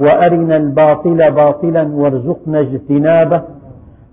وأرنا 0.00 0.56
الباطل 0.56 1.30
باطلا 1.30 1.82
وارزقنا 1.82 2.60
اجتنابه 2.60 3.42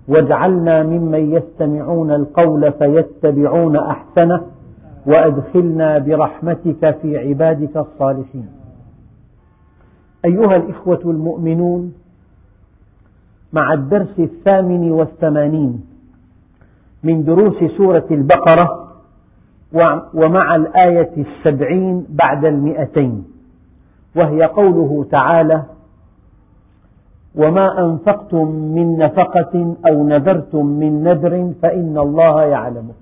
واجعلنا 0.08 0.82
ممن 0.82 1.34
يستمعون 1.34 2.10
القول 2.10 2.72
فيتبعون 2.72 3.76
أحسنه 3.76 4.40
وأدخلنا 5.06 5.98
برحمتك 5.98 6.96
في 7.02 7.18
عبادك 7.18 7.76
الصالحين. 7.76 8.48
أيها 10.24 10.56
الإخوة 10.56 11.00
المؤمنون 11.04 11.92
مع 13.52 13.72
الدرس 13.72 14.18
الثامن 14.18 14.90
والثمانين 14.90 15.84
من 17.02 17.24
دروس 17.24 17.64
سورة 17.76 18.06
البقرة 18.10 18.86
ومع 20.14 20.56
الآية 20.56 21.10
السبعين 21.16 22.06
بعد 22.08 22.44
المئتين 22.44 23.24
وهي 24.16 24.42
قوله 24.44 25.06
تعالى 25.10 25.62
وما 27.36 27.84
أنفقتم 27.84 28.46
من 28.50 28.98
نفقة 28.98 29.76
أو 29.88 30.08
نذرتم 30.08 30.66
من 30.66 31.02
نذر 31.02 31.52
فإن 31.62 31.98
الله 31.98 32.42
يعلمه 32.42 32.94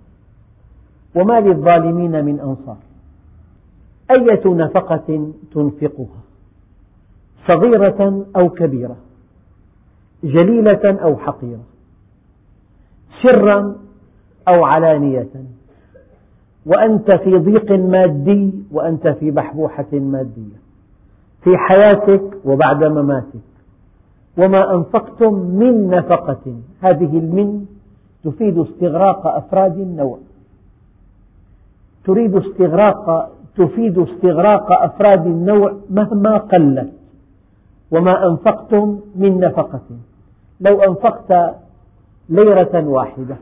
وما 1.14 1.41
للظالمين 1.41 2.25
من 2.25 2.41
أنصار. 2.41 2.77
أية 4.11 4.55
نفقة 4.55 5.33
تنفقها؟ 5.55 6.22
صغيرة 7.48 8.27
أو 8.36 8.48
كبيرة؟ 8.48 8.97
جليلة 10.25 10.98
أو 11.03 11.16
حقيرة؟ 11.16 11.64
سرا 13.22 13.77
أو 14.48 14.64
علانية؟ 14.64 15.28
وأنت 16.66 17.11
في 17.11 17.39
ضيق 17.39 17.72
مادي 17.72 18.55
وأنت 18.72 19.09
في 19.09 19.31
بحبوحة 19.31 19.92
مادية. 19.92 20.56
في 21.44 21.56
حياتك 21.56 22.22
وبعد 22.44 22.84
مماتك. 22.84 23.53
وما 24.39 24.75
أنفقتم 24.75 25.35
من 25.35 25.91
نفقة. 25.91 26.57
هذه 26.81 27.19
المن 27.19 27.67
تفيد 28.25 28.59
استغراق 28.59 29.27
أفراد 29.27 29.79
النوع. 29.79 30.19
تريد 32.05 32.37
استغراق 32.37 33.31
تفيد 33.57 33.99
استغراق 33.99 34.73
أفراد 34.83 35.27
النوع 35.27 35.75
مهما 35.91 36.37
قلت. 36.37 36.93
وما 37.91 38.27
أنفقتم 38.27 39.01
من 39.17 39.41
نفقة. 39.41 39.81
لو 40.61 40.83
أنفقت 40.83 41.55
ليرة 42.29 42.89
واحدة 42.89 43.37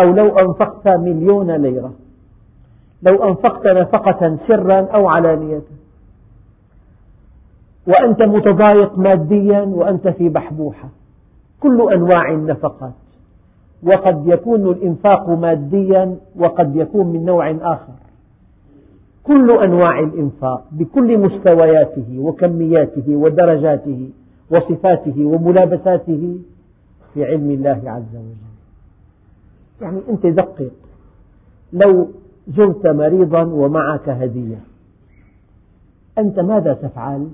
أو 0.00 0.12
لو 0.12 0.38
أنفقت 0.38 0.88
مليون 0.88 1.50
ليرة 1.50 1.92
لو 3.10 3.24
أنفقت 3.24 3.66
نفقة 3.66 4.38
سرا 4.48 4.80
أو 4.80 5.08
علانية 5.08 5.62
وأنت 7.86 8.22
متضايق 8.22 8.98
ماديا 8.98 9.60
وأنت 9.60 10.08
في 10.08 10.28
بحبوحة. 10.28 10.88
كل 11.60 11.92
أنواع 11.92 12.32
النفقات. 12.32 12.92
وقد 13.82 14.26
يكون 14.26 14.68
الإنفاق 14.68 15.30
ماديا 15.30 16.16
وقد 16.36 16.76
يكون 16.76 17.06
من 17.06 17.24
نوع 17.24 17.50
آخر. 17.50 17.92
كل 19.24 19.50
أنواع 19.50 19.98
الإنفاق 19.98 20.64
بكل 20.72 21.18
مستوياته 21.18 22.18
وكمياته 22.18 23.16
ودرجاته 23.16 24.10
وصفاته 24.50 25.24
وملابساته 25.24 26.38
في 27.14 27.24
علم 27.24 27.50
الله 27.50 27.82
عز 27.86 28.16
وجل. 28.16 28.52
يعني 29.80 30.00
أنت 30.08 30.26
دقق. 30.26 30.70
لو 31.72 32.08
زرت 32.48 32.86
مريضا 32.86 33.42
ومعك 33.42 34.08
هدية. 34.08 34.58
أنت 36.18 36.40
ماذا 36.40 36.74
تفعل؟ 36.74 37.28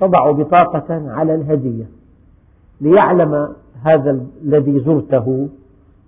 تضع 0.00 0.30
بطاقة 0.30 1.10
على 1.10 1.34
الهدية 1.34 1.84
ليعلم 2.80 3.48
هذا 3.82 4.20
الذي 4.44 4.80
زرته 4.80 5.48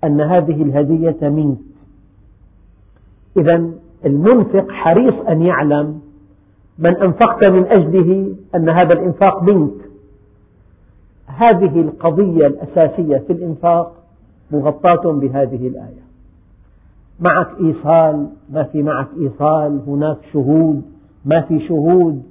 أن 0.05 0.21
هذه 0.21 0.63
الهدية 0.63 1.29
منك. 1.29 1.59
إذا 3.37 3.71
المنفق 4.07 4.71
حريص 4.71 5.15
أن 5.29 5.43
يعلم 5.43 6.01
من 6.79 6.97
أنفقت 6.97 7.45
من 7.47 7.67
أجله 7.67 8.35
أن 8.55 8.69
هذا 8.69 8.93
الإنفاق 8.93 9.43
منك. 9.43 9.75
هذه 11.27 11.81
القضية 11.81 12.47
الأساسية 12.47 13.19
في 13.19 13.33
الإنفاق 13.33 13.93
مغطاة 14.51 15.13
بهذه 15.13 15.69
الآية. 15.69 16.11
معك 17.21 17.49
إيصال 17.61 18.29
ما 18.51 18.63
في 18.63 18.83
معك 18.83 19.09
إيصال 19.21 19.81
هناك 19.87 20.19
شهود 20.33 20.83
ما 21.25 21.41
في 21.41 21.69
شهود 21.69 22.23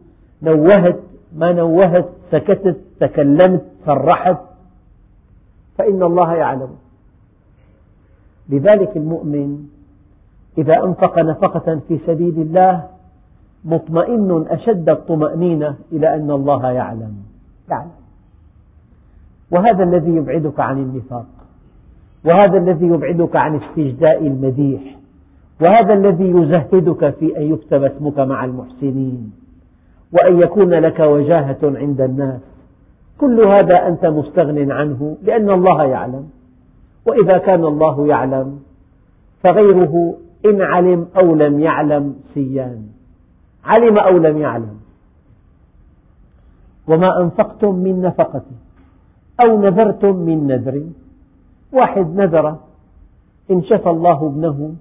نوهت 0.42 1.00
ما 1.36 1.52
نوهت 1.52 2.10
سكتت 2.32 2.78
تكلمت 3.00 3.66
صرحت 3.86 4.38
فإن 5.78 6.04
الله 6.04 6.34
يعلم. 6.36 6.70
لذلك 8.50 8.98
المؤمن 8.98 9.70
إذا 10.58 10.84
أنفق 10.84 11.20
نفقة 11.20 11.82
في 11.88 12.00
سبيل 12.08 12.42
الله 12.42 12.88
مطمئن 13.66 14.46
أشد 14.50 14.90
الطمأنينة 14.90 15.76
إلى 15.92 16.16
أن 16.16 16.32
الله 16.32 16.72
يعلم. 16.72 17.14
يعلم. 17.70 17.92
وهذا 19.52 19.84
الذي 19.84 20.16
يبعدك 20.16 20.60
عن 20.60 20.78
النفاق 20.78 21.26
وهذا 22.26 22.58
الذي 22.58 22.88
يبعدك 22.88 23.36
عن 23.36 23.56
استجداء 23.56 24.28
المديح 24.28 24.82
وهذا 25.68 25.94
الذي 25.94 26.30
يزهدك 26.30 27.10
في 27.10 27.38
أن 27.38 27.42
يكتب 27.54 27.84
اسمك 27.84 28.20
مع 28.20 28.46
المحسنين. 28.46 29.32
وأن 30.14 30.40
يكون 30.40 30.74
لك 30.74 31.00
وجاهة 31.00 31.58
عند 31.64 32.02
الناس. 32.02 32.42
كل 33.18 33.42
هذا 33.42 33.88
أنت 33.88 34.06
مستغن 34.06 34.72
عنه 34.72 35.18
لأن 35.24 35.50
الله 35.50 35.84
يعلم. 35.84 36.30
وإذا 37.06 37.38
كان 37.38 37.66
الله 37.66 38.08
يعلم 38.08 38.59
فغيره 39.44 40.18
إن 40.46 40.62
علم 40.62 41.08
أو 41.18 41.36
لم 41.36 41.59
يعلم 41.59 42.16
سيان. 42.34 42.84
علم 43.66 43.98
أو 43.98 44.18
لم 44.18 44.38
يعلم. 44.38 44.80
وما 46.88 47.22
أنفقتم 47.22 47.75
من 47.75 48.02
نفقة 48.02 48.44
أو 49.42 49.62
نذرتم 49.62 50.16
من 50.16 50.48
نذر. 50.48 50.84
واحد 51.74 52.16
نذر. 52.16 52.58
إن 53.52 53.64
شفى 53.64 53.90
الله 53.90 54.28
ابنه 54.28 54.75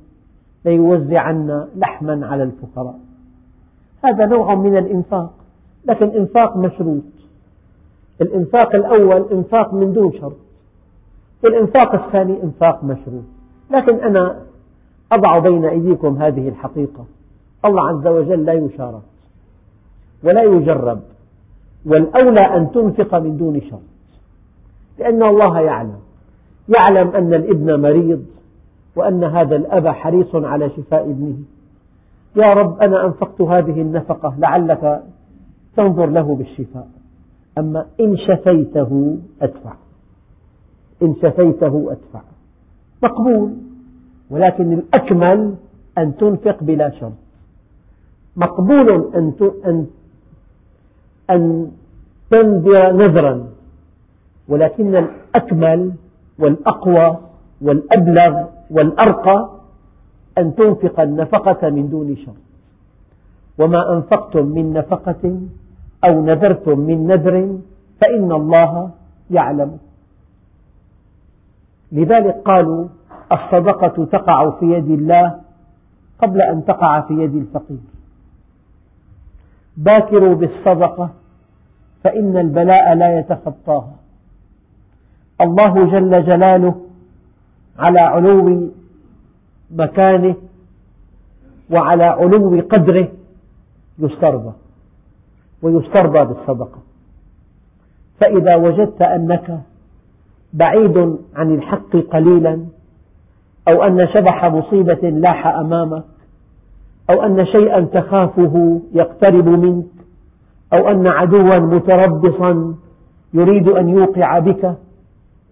ليوزعن 0.65 1.69
لحما 1.77 2.27
على 2.27 2.43
الفقراء. 2.43 3.08
هذا 4.05 4.27
نوع 4.27 4.55
من 4.55 4.77
الإنفاق 4.77 5.31
لكن 5.85 6.09
إنفاق 6.09 6.57
مشروط. 6.57 7.03
الإنفاق 8.21 8.75
الأول 8.75 9.27
إنفاق 9.33 9.75
من 9.75 9.93
دون 9.93 10.13
شرط 10.13 10.37
والإنفاق 11.45 11.95
الثاني 11.95 12.43
إنفاق 12.43 12.85
مشروط. 12.85 13.25
لكن 13.71 13.95
أنا 13.95 14.43
أضع 15.13 15.39
بين 15.39 15.65
أيديكم 15.65 16.23
هذه 16.23 16.49
الحقيقة. 16.49 17.05
الله 17.65 17.89
عز 17.89 18.07
وجل 18.07 18.45
لا 18.45 18.53
يشارك 18.53 19.03
ولا 20.25 20.43
يجرب 20.43 21.01
والأولى 21.87 22.57
أن 22.57 22.71
تنفق 22.73 23.15
من 23.15 23.37
دون 23.37 23.61
شرط. 23.61 23.81
لأن 24.99 25.23
الله 25.23 25.61
يعلم 25.61 25.99
يعلم 26.77 27.09
أن 27.09 27.35
الإبن 27.35 27.81
مريض 27.81 28.25
وأن 28.97 29.25
هذا 29.25 29.57
الأب 29.57 29.89
حريص 29.89 30.35
على 30.35 30.71
شفاء 30.71 31.03
ابنه. 31.03 31.37
يا 32.39 32.53
رب 32.55 32.81
أنا 32.83 33.07
أنفقت 33.07 33.41
هذه 33.41 33.81
النفقة 33.81 34.35
لعلك 34.39 35.03
تنظر 35.77 36.07
له 36.07 36.37
بالشفاء. 36.37 36.89
أما 37.59 37.87
إن 38.01 38.17
شفيته 38.17 39.19
أدفع. 39.43 39.75
إن 41.03 41.15
شفيته 41.23 41.93
أدفع. 41.93 42.21
مقبول. 43.03 43.53
ولكن 44.31 44.73
الأكمل 44.73 45.55
أن 45.99 46.17
تنفق 46.17 46.63
بلا 46.63 46.91
شرط. 46.91 47.13
مقبول 48.37 49.11
أن 49.15 49.33
أن 49.67 49.87
أن 51.31 51.71
تنذر 52.31 52.93
نذرا. 52.93 53.49
ولكن 54.49 54.97
الأكمل 54.97 55.93
والأقوى 56.39 57.17
والأبلغ 57.63 58.45
والأرقى 58.71 59.58
أن 60.39 60.55
تنفق 60.55 61.01
النفقة 61.01 61.71
من 61.71 61.89
دون 61.91 62.17
شرط 62.17 62.35
وما 63.59 63.93
أنفقتم 63.93 64.47
من 64.47 64.73
نفقة 64.73 65.41
أو 66.05 66.25
نذرتم 66.25 66.79
من 66.79 67.07
نذر 67.07 67.59
فإن 68.01 68.33
الله 68.33 68.91
يعلم. 69.31 69.79
لذلك 71.93 72.35
قالوا 72.45 72.89
الصدقة 73.33 74.05
تقع 74.05 74.51
في 74.51 74.67
يد 74.67 74.91
الله 74.91 75.41
قبل 76.19 76.41
أن 76.43 76.65
تقع 76.65 77.01
في 77.01 77.15
يد 77.15 77.35
الفقير. 77.35 77.79
باكروا 79.77 80.35
بالصدقة 80.35 81.11
فإن 82.05 82.37
البلاء 82.37 82.95
لا 82.95 83.19
يتخطاها. 83.19 83.95
الله 85.41 85.85
جل 85.85 86.25
جلاله 86.25 86.75
على 87.79 88.01
علو 88.01 88.71
مكانه 89.71 90.35
وعلى 91.71 92.05
علو 92.05 92.61
قدره 92.61 93.09
يسترضى 93.99 94.53
ويسترضى 95.63 96.25
بالصدقة. 96.25 96.79
فإذا 98.21 98.57
وجدت 98.57 99.03
أنك 99.03 99.61
بعيد 100.53 101.19
عن 101.37 101.55
الحق 101.55 101.97
قليلا 101.97 102.65
أو 103.69 103.83
أن 103.83 104.09
شبح 104.15 104.45
مصيبة 104.45 105.09
لاح 105.09 105.47
أمامك 105.47 106.05
أو 107.11 107.23
أن 107.23 107.47
شيئا 107.47 107.81
تخافه 107.81 108.81
يقترب 108.93 109.49
منك 109.49 109.87
أو 110.73 110.89
أن 110.89 111.07
عدوا 111.07 111.59
متربصا 111.59 112.75
يريد 113.35 113.69
أن 113.69 113.89
يوقع 113.89 114.39
بك 114.39 114.75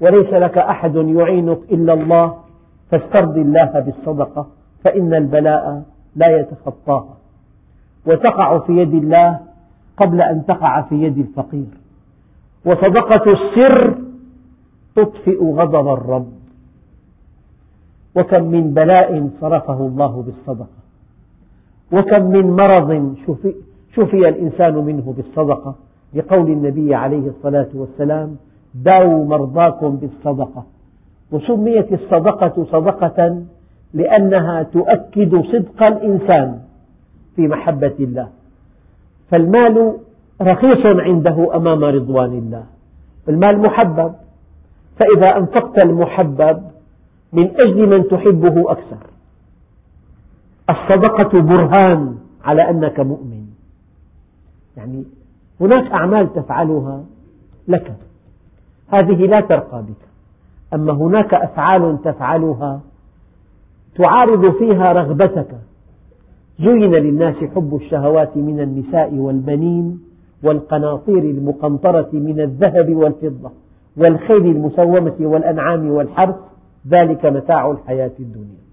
وليس 0.01 0.33
لك 0.33 0.59
أحد 0.59 0.97
يعينك 0.97 1.59
إلا 1.73 1.93
الله 1.93 2.35
فاسترض 2.91 3.37
الله 3.37 3.81
بالصدقة 3.81 4.47
فإن 4.85 5.15
البلاء 5.15 5.83
لا 6.17 6.41
يتخطاها. 6.41 7.17
وتقع 8.07 8.59
في 8.59 8.73
يد 8.73 8.95
الله 8.95 9.41
قبل 9.97 10.21
أن 10.23 10.47
تقع 10.47 10.83
في 10.83 10.95
يد 10.95 11.19
الفقير. 11.19 11.67
وصدقة 12.65 13.33
السر 13.33 13.99
تطفئ 14.97 15.45
غضب 15.45 15.89
الرب. 15.89 16.33
وكم 18.17 18.45
من 18.45 18.75
بلاء 18.75 19.31
صرفه 19.41 19.87
الله 19.87 20.23
بالصدقة. 20.23 20.77
وكم 21.93 22.23
من 22.23 22.51
مرض 22.51 23.15
شفي, 23.27 23.55
شفي 23.95 24.29
الإنسان 24.29 24.75
منه 24.75 25.15
بالصدقة. 25.17 25.75
لقول 26.15 26.51
النبي 26.51 26.95
عليه 26.95 27.29
الصلاة 27.29 27.69
والسلام 27.75 28.37
داووا 28.75 29.25
مرضاكم 29.25 29.97
بالصدقة. 29.97 30.65
وسميت 31.33 31.93
الصدقة 31.93 32.65
صدقة 32.65 33.43
لأنها 33.95 34.63
تؤكد 34.63 35.43
صدق 35.43 35.83
الإنسان 35.83 36.59
في 37.37 37.49
محبة 37.49 37.95
الله. 38.01 38.29
فالمال 39.31 39.97
رخيص 40.43 40.87
عنده 40.87 41.57
أمام 41.57 41.85
رضوان 41.85 42.33
الله. 42.33 42.65
المال 43.29 43.59
محبب. 43.59 44.13
فإذا 44.99 45.37
أنفقت 45.37 45.85
المحبب 45.85 46.63
من 47.33 47.51
أجل 47.65 47.87
من 47.87 48.09
تحبه 48.09 48.73
أكثر. 48.73 49.07
الصدقة 50.71 51.41
برهان 51.41 52.19
على 52.45 52.71
أنك 52.71 53.01
مؤمن. 53.01 53.47
يعني 54.77 55.05
هناك 55.61 55.93
أعمال 55.93 56.35
تفعلها 56.35 57.05
لك. 57.69 57.95
هذه 58.89 59.27
لا 59.27 59.41
ترقى 59.41 59.83
بك. 59.83 60.16
أما 60.75 60.93
هناك 60.93 61.35
أفعال 61.35 61.99
تفعلها 62.05 62.81
تعارض 63.95 64.59
فيها 64.59 64.93
رغبتك. 64.93 65.49
زين 66.61 66.95
للناس 66.95 67.37
حب 67.37 67.77
الشهوات 67.77 68.37
من 68.37 68.61
النساء 68.61 69.15
والبنين 69.15 70.01
والقناطير 70.43 71.23
المقنطرة 71.23 72.09
من 72.13 72.41
الذهب 72.41 72.97
والفضة 72.97 73.51
والخيل 73.97 74.47
المسومة 74.47 75.15
والأنعام 75.21 75.91
والحرث. 75.91 76.37
ذلك 76.89 77.27
متاع 77.27 77.71
الحياة 77.71 78.11
الدنيا. 78.21 78.67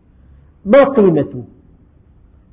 ما 0.66 0.78
قيمة 0.78 1.44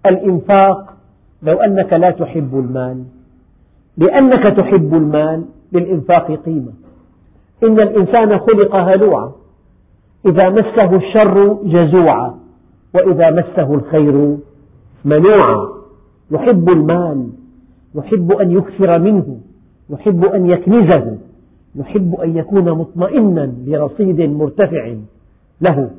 الإنفاق 0.06 0.94
لو 1.42 1.60
أنك 1.60 1.92
لا 1.92 2.10
تحب 2.10 2.58
المال؟ 2.58 3.04
لأنك 3.96 4.56
تحب 4.56 4.94
المال 4.94 5.44
للإنفاق 5.72 6.32
قيمة. 6.32 6.72
إن 7.64 7.80
الإنسان 7.80 8.38
خلق 8.38 8.76
هلوعا. 8.76 9.32
إذا 10.26 10.50
مسه 10.50 10.96
الشر 10.96 11.58
جزوعا. 11.64 12.34
وإذا 12.94 13.30
مسه 13.30 13.74
الخير 13.74 14.36
منوعا. 15.04 15.68
يحب 16.30 16.68
المال 16.68 17.28
يحب 17.94 18.32
أن 18.32 18.50
يكثر 18.50 18.98
منه 18.98 19.40
يحب 19.90 20.24
أن 20.24 20.46
يكنزه 20.46 21.18
يحب 21.74 22.14
أن 22.14 22.36
يكون 22.36 22.70
مطمئنا 22.70 23.52
لرصيد 23.66 24.20
مرتفع 24.20 24.94
له. 25.60 25.90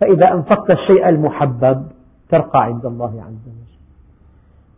فإذا 0.00 0.32
أنفقت 0.32 0.70
الشيء 0.70 1.08
المحبب 1.08 1.82
ترقى 2.28 2.62
عند 2.62 2.86
الله 2.86 3.22
عز 3.22 3.46
وجل. 3.46 3.70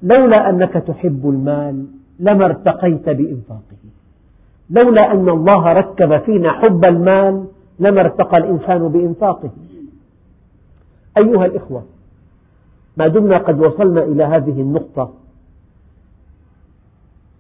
لولا 0.03 0.51
أنك 0.51 0.73
تحب 0.73 1.29
المال 1.29 1.87
لما 2.21 2.45
ارتقيت 2.45 3.09
بإنفاقه. 3.09 3.82
لولا 4.73 5.13
أن 5.13 5.29
الله 5.29 5.73
ركب 5.73 6.19
فينا 6.19 6.53
حب 6.53 6.85
المال 6.85 7.45
لما 7.79 8.01
ارتقى 8.01 8.37
الإنسان 8.37 8.89
بإنفاقه. 8.89 9.51
أيها 11.19 11.47
الإخوة 11.47 11.85
ما 12.97 13.09
دمنا 13.09 13.39
قد 13.39 13.61
وصلنا 13.61 14.03
إلى 14.03 14.25
هذه 14.25 14.61
النقطة. 14.61 15.13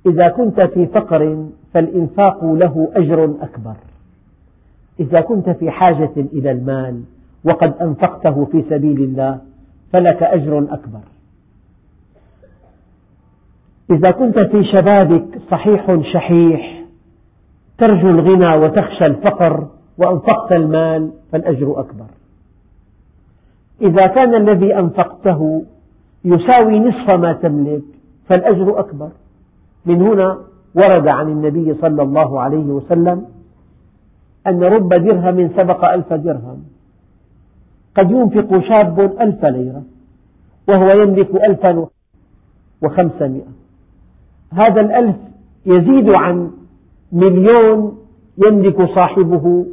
إذا 0.06 0.28
كنت 0.28 0.60
في 0.60 0.86
فقر 0.86 1.46
فالإنفاق 1.74 2.44
له 2.44 2.92
أجر 2.94 3.24
أكبر. 3.24 3.74
إذا 5.00 5.20
كنت 5.20 5.50
في 5.50 5.70
حاجة 5.70 6.12
إلى 6.16 6.50
المال 6.50 7.02
وقد 7.44 7.74
أنفقته 7.80 8.44
في 8.44 8.64
سبيل 8.70 9.02
الله 9.02 9.40
فلك 9.92 10.22
أجر 10.22 10.58
أكبر. 10.58 11.00
إذا 13.90 14.10
كنت 14.10 14.38
في 14.38 14.64
شبابك 14.64 15.38
صحيح 15.50 16.00
شحيح 16.12 16.81
ترجو 17.82 18.10
الغنى 18.10 18.56
وتخشى 18.56 19.06
الفقر 19.06 19.66
وأنفقت 19.98 20.52
المال 20.52 21.10
فالأجر 21.32 21.80
أكبر. 21.80 22.04
إذا 23.82 24.06
كان 24.06 24.34
الذي 24.34 24.78
أنفقته 24.78 25.64
يساوي 26.24 26.80
نصف 26.80 27.10
ما 27.10 27.32
تملك 27.32 27.82
فالأجر 28.28 28.78
أكبر. 28.78 29.10
من 29.86 30.02
هنا 30.02 30.38
ورد 30.74 31.14
عن 31.14 31.28
النبي 31.28 31.74
صلى 31.74 32.02
الله 32.02 32.40
عليه 32.40 32.66
وسلم 32.66 33.26
أن 34.46 34.62
رب 34.62 34.88
درهم 34.88 35.50
سبق 35.56 35.84
ألف 35.84 36.12
درهم. 36.12 36.58
قد 37.96 38.10
ينفق 38.10 38.68
شاب 38.68 39.00
ألف 39.20 39.44
ليرة 39.44 39.82
وهو 40.68 40.90
يملك 40.90 41.30
ألفا 41.34 41.86
وخمسمائة. 42.82 43.52
هذا 44.52 44.80
الألف 44.80 45.16
يزيد 45.66 46.10
عن 46.10 46.50
مليون 47.12 47.98
يملك 48.38 48.82
صاحبه 48.94 49.66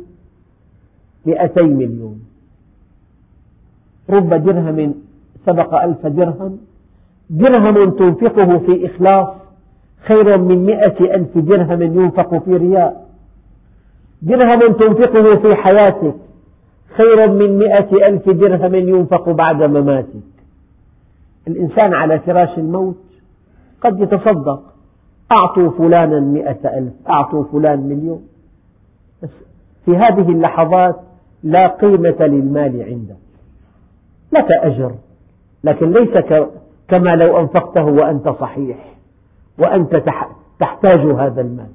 مئتي 1.26 1.62
مليون. 1.62 2.20
رب 4.10 4.34
درهم 4.34 4.96
سبق 5.46 5.84
ألف 5.84 6.08
درهم. 6.08 6.58
درهم 7.30 7.90
تنفقه 7.90 8.58
في 8.58 8.86
إخلاص 8.86 9.28
خير 10.08 10.38
من 10.38 10.66
مئة 10.66 11.16
ألف 11.16 11.38
درهم 11.38 11.82
ينفق 11.82 12.44
في 12.44 12.58
رياء. 12.58 13.10
درهم 14.22 14.74
تنفقه 14.74 15.36
في 15.36 15.56
حياتك 15.56 16.16
خير 16.98 17.32
من 17.32 17.58
مئة 17.58 18.08
ألف 18.08 18.30
درهم 18.30 18.76
ينفق 18.76 19.30
بعد 19.30 19.64
مماتك. 19.64 20.30
الإنسان 21.48 21.94
على 21.94 22.20
فراش 22.20 22.58
الموت 22.58 22.98
قد 23.82 24.00
يتصدق. 24.02 24.64
أعطوا 25.32 25.70
فلانا 25.70 26.20
مئة 26.20 26.78
ألف 26.78 26.94
أعطوا 27.10 27.44
فلان 27.44 27.80
مليون. 27.80 28.28
بس 29.24 29.30
في 29.86 29.98
هذه 29.98 30.32
اللحظات 30.32 30.96
لا 31.44 31.68
قيمة 31.68 32.16
للمال 32.20 32.84
عندك 32.84 33.16
لك 34.32 34.52
أجر 34.52 34.96
لكن 35.64 35.92
ليس 35.92 36.44
كما 36.88 37.16
لو 37.16 37.40
أنفقته 37.40 37.86
وأنت 37.86 38.30
صحيح 38.30 38.96
وأنت 39.60 40.04
تحتاج 40.60 41.00
هذا 41.00 41.42
المال. 41.42 41.70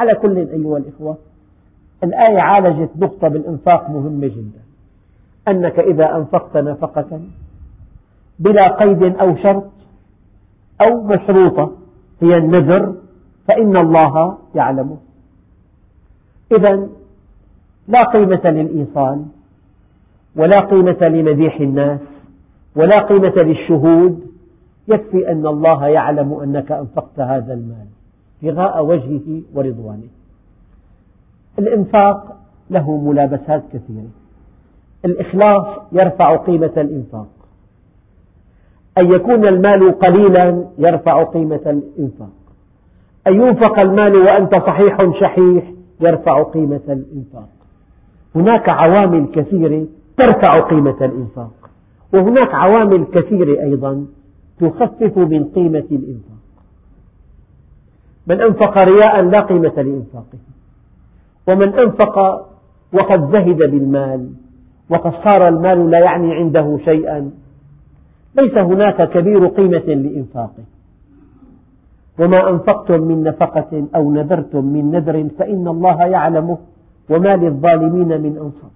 على 0.00 0.14
كل 0.14 0.38
أيها 0.38 0.78
الإخوة 0.78 1.16
الآية 2.04 2.38
عالجت 2.40 2.90
نقطة 2.96 3.28
بالإنفاق 3.28 3.90
مهمة 3.90 4.26
جدا. 4.26 4.60
أنك 5.48 5.78
إذا 5.78 6.16
أنفقت 6.16 6.56
نفقة 6.56 7.20
بلا 8.38 8.62
قيد 8.62 9.02
أو 9.02 9.36
شرط 9.36 9.70
أو 10.88 11.02
مشروطة 11.02 11.72
هي 12.24 12.36
النذر 12.36 12.94
فإن 13.48 13.76
الله 13.76 14.38
يعلمه. 14.54 14.96
إذا 16.52 16.88
لا 17.88 18.04
قيمة 18.04 18.40
للإيصال 18.44 19.24
ولا 20.36 20.60
قيمة 20.60 21.08
لمديح 21.08 21.60
الناس 21.60 22.00
ولا 22.76 22.98
قيمة 23.00 23.34
للشهود. 23.36 24.34
يكفي 24.88 25.32
أن 25.32 25.46
الله 25.46 25.86
يعلم 25.86 26.32
أنك 26.32 26.72
أنفقت 26.72 27.20
هذا 27.20 27.54
المال 27.54 27.86
ابتغاء 28.42 28.84
وجهه 28.84 29.42
ورضوانه. 29.54 30.08
الإنفاق 31.58 32.36
له 32.70 32.96
ملابسات 32.96 33.62
كثيرة. 33.72 34.10
الإخلاص 35.04 35.66
يرفع 35.92 36.36
قيمة 36.36 36.72
الإنفاق. 36.76 37.26
أن 38.98 39.12
يكون 39.12 39.46
المال 39.46 39.98
قليلا 39.98 40.64
يرفع 40.78 41.24
قيمة 41.24 41.60
الإنفاق. 41.66 42.30
أن 43.26 43.34
ينفق 43.34 43.78
المال 43.78 44.16
وأنت 44.16 44.54
صحيح 44.54 44.96
شحيح 45.20 45.72
يرفع 46.00 46.42
قيمة 46.42 46.80
الإنفاق. 46.88 47.48
هناك 48.34 48.72
عوامل 48.72 49.26
كثيرة 49.34 49.86
ترفع 50.16 50.60
قيمة 50.60 50.96
الإنفاق. 51.00 51.70
وهناك 52.14 52.54
عوامل 52.54 53.04
كثيرة 53.04 53.62
أيضا 53.62 54.06
تخفف 54.60 55.18
من 55.18 55.44
قيمة 55.44 55.86
الإنفاق. 55.90 56.34
من 58.26 58.40
أنفق 58.40 58.78
رياء 58.78 59.22
لا 59.22 59.40
قيمة 59.40 59.74
لإنفاقه. 59.76 60.38
ومن 61.48 61.74
أنفق 61.74 62.18
وقد 62.92 63.32
زهد 63.32 63.56
بالمال 63.56 64.30
وقد 64.90 65.12
صار 65.24 65.48
المال 65.48 65.90
لا 65.90 65.98
يعني 65.98 66.34
عنده 66.34 66.78
شيئا 66.84 67.30
ليس 68.36 68.58
هناك 68.58 69.10
كبير 69.10 69.46
قيمة 69.46 69.78
لإنفاقه. 69.78 70.64
وما 72.18 72.50
أنفقتم 72.50 73.00
من 73.02 73.22
نفقة 73.22 73.86
أو 73.96 74.12
نذرتم 74.12 74.64
من 74.64 74.90
نذر 74.90 75.28
فإن 75.38 75.68
الله 75.68 76.06
يعلمه 76.06 76.58
وما 77.10 77.36
للظالمين 77.36 78.08
من 78.20 78.36
أنصار. 78.36 78.70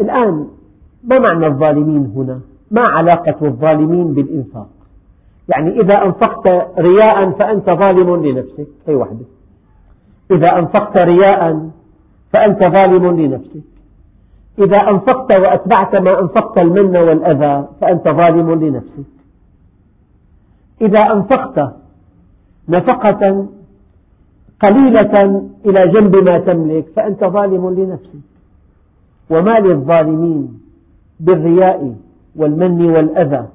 الآن 0.00 0.46
ما 1.04 1.18
معنى 1.18 1.46
الظالمين 1.46 2.12
هنا؟ 2.16 2.40
ما 2.70 2.82
علاقة 2.90 3.46
الظالمين 3.46 4.14
بالإنفاق؟ 4.14 4.68
يعني 5.48 5.80
إذا 5.80 6.04
أنفقت 6.04 6.48
رياء 6.78 7.30
فأنت 7.30 7.70
ظالم 7.70 8.26
لنفسك 8.26 8.66
هي 8.86 8.94
وحدة. 8.94 9.26
إذا 10.30 10.58
أنفقت 10.58 10.98
رياء 11.04 11.70
فأنت 12.32 12.66
ظالم 12.66 13.20
لنفسك. 13.20 13.62
إذا 14.58 14.76
أنفقت 14.76 15.15
وأتبعت 15.40 15.96
ما 15.96 16.20
أنفقت 16.20 16.62
المن 16.62 16.96
والأذى 16.96 17.68
فأنت 17.80 18.08
ظالم 18.08 18.64
لنفسك. 18.64 19.10
إذا 20.80 21.12
أنفقت 21.12 21.74
نفقة 22.68 23.46
قليلة 24.60 25.44
إلى 25.66 25.88
جنب 25.88 26.16
ما 26.16 26.38
تملك 26.38 26.86
فأنت 26.96 27.24
ظالم 27.24 27.70
لنفسك. 27.70 28.26
وما 29.30 29.58
للظالمين 29.58 30.60
بالرياء 31.20 31.94
والمن 32.36 32.90
والأذى. 32.90 33.46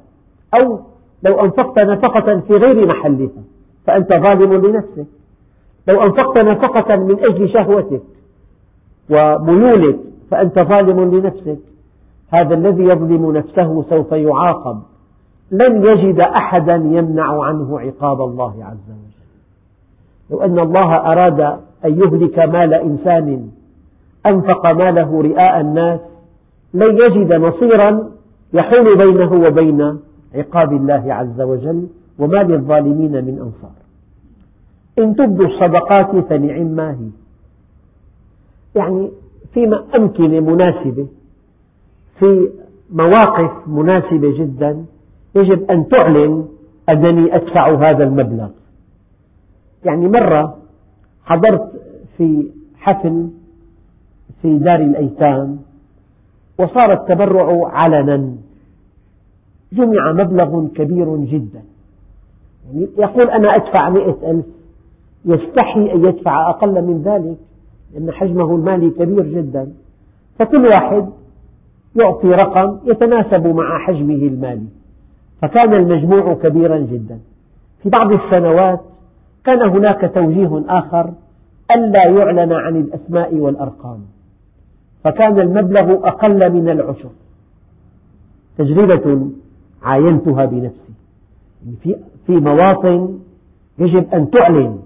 أو 0.53 0.79
لو 1.23 1.39
أنفقت 1.41 1.83
نفقة 1.83 2.39
في 2.39 2.53
غير 2.53 2.87
محلها 2.87 3.43
فأنت 3.85 4.17
ظالم 4.17 4.53
لنفسك. 4.65 5.07
لو 5.87 6.01
أنفقت 6.01 6.37
نفقة 6.37 6.95
من 6.95 7.19
أجل 7.19 7.49
شهوتك 7.49 8.01
وميولك 9.09 9.99
فأنت 10.31 10.59
ظالم 10.59 11.15
لنفسك. 11.15 11.59
هذا 12.29 12.53
الذي 12.53 12.83
يظلم 12.83 13.31
نفسه 13.31 13.83
سوف 13.89 14.11
يعاقب. 14.11 14.81
لن 15.51 15.85
يجد 15.85 16.19
أحدا 16.19 16.75
يمنع 16.75 17.43
عنه 17.43 17.79
عقاب 17.79 18.21
الله 18.21 18.65
عز 18.65 18.89
وجل. 18.89 19.11
لو 20.29 20.41
أن 20.41 20.59
الله 20.59 20.95
أراد 20.95 21.39
أن 21.85 21.99
يهلك 21.99 22.39
مال 22.39 22.73
إنسان 22.73 23.49
أنفق 24.25 24.71
ماله 24.71 25.21
رئاء 25.21 25.61
الناس 25.61 25.99
لن 26.73 26.97
يجد 26.97 27.33
نصيرا 27.33 28.11
يحول 28.53 28.97
بينه 28.97 29.33
وبين 29.33 29.99
عقاب 30.35 30.73
الله 30.73 31.13
عز 31.13 31.41
وجل 31.41 31.87
وما 32.19 32.43
للظالمين 32.43 33.11
من 33.11 33.39
أنصار. 33.39 33.81
إن 34.99 35.15
تبدوا 35.15 35.47
الصدقات 35.47 36.15
فنعم 36.15 36.65
ما 36.65 36.91
هي. 36.91 37.09
يعني 38.75 39.11
في 39.53 39.83
أمكنة 39.95 40.39
مناسبة 40.39 41.07
في 42.19 42.49
مواقف 42.91 43.67
مناسبة 43.67 44.37
جدا 44.37 44.85
يجب 45.35 45.71
أن 45.71 45.87
تعلن 45.87 46.47
أنني 46.89 47.35
أدفع 47.35 47.75
هذا 47.75 48.03
المبلغ. 48.03 48.49
يعني 49.85 50.07
مرة 50.07 50.57
حضرت 51.25 51.71
في 52.17 52.51
حفل 52.75 53.29
في 54.41 54.57
دار 54.57 54.79
الأيتام 54.79 55.59
وصار 56.59 56.93
التبرع 56.93 57.67
علنا. 57.67 58.35
جمع 59.73 60.11
مبلغ 60.11 60.67
كبير 60.67 61.17
جدا. 61.17 61.63
يعني 62.65 62.87
يقول 62.97 63.29
أنا 63.29 63.49
أدفع 63.49 63.89
مئة 63.89 64.31
ألف 64.31 64.45
يستحي 65.25 65.91
أن 65.91 66.05
يدفع 66.05 66.49
أقل 66.49 66.81
من 66.81 67.01
ذلك. 67.01 67.37
لأن 67.93 68.11
حجمه 68.11 68.55
المالي 68.55 68.89
كبير 68.89 69.23
جدا 69.23 69.71
فكل 70.39 70.65
واحد 70.65 71.09
يعطي 71.95 72.27
رقم 72.27 72.77
يتناسب 72.85 73.47
مع 73.47 73.79
حجمه 73.79 74.13
المالي. 74.13 74.67
فكان 75.41 75.73
المجموع 75.73 76.33
كبيرا 76.33 76.77
جدا. 76.77 77.19
في 77.83 77.89
بعض 77.89 78.11
السنوات 78.11 78.79
كان 79.45 79.61
هناك 79.69 80.11
توجيه 80.15 80.63
آخر 80.69 81.13
ألا 81.71 82.09
يعلن 82.09 82.53
عن 82.53 82.75
الأسماء 82.75 83.35
والأرقام. 83.35 83.99
فكان 85.03 85.39
المبلغ 85.39 86.07
أقل 86.07 86.51
من 86.53 86.69
العشر. 86.69 87.09
تجربة 88.57 89.29
عاينتها 89.83 90.45
بنفسي. 90.45 90.93
في 92.27 92.33
مواطن 92.33 93.19
يجب 93.79 94.13
أن 94.13 94.29
تعلن 94.29 94.79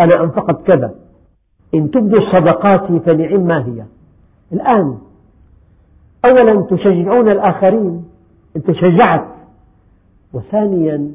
أنا 0.00 0.24
أنفقت 0.24 0.66
كذا. 0.66 0.94
إن 1.74 1.90
تبدوا 1.90 2.18
الصدقات 2.18 3.02
فنعم 3.02 3.46
ما 3.46 3.66
هي. 3.66 3.84
الآن 4.52 4.98
أولا 6.24 6.62
تشجعون 6.70 7.28
الآخرين 7.28 8.04
أنت 8.56 8.70
شجعت 8.70 9.26
وثانيا 10.32 11.10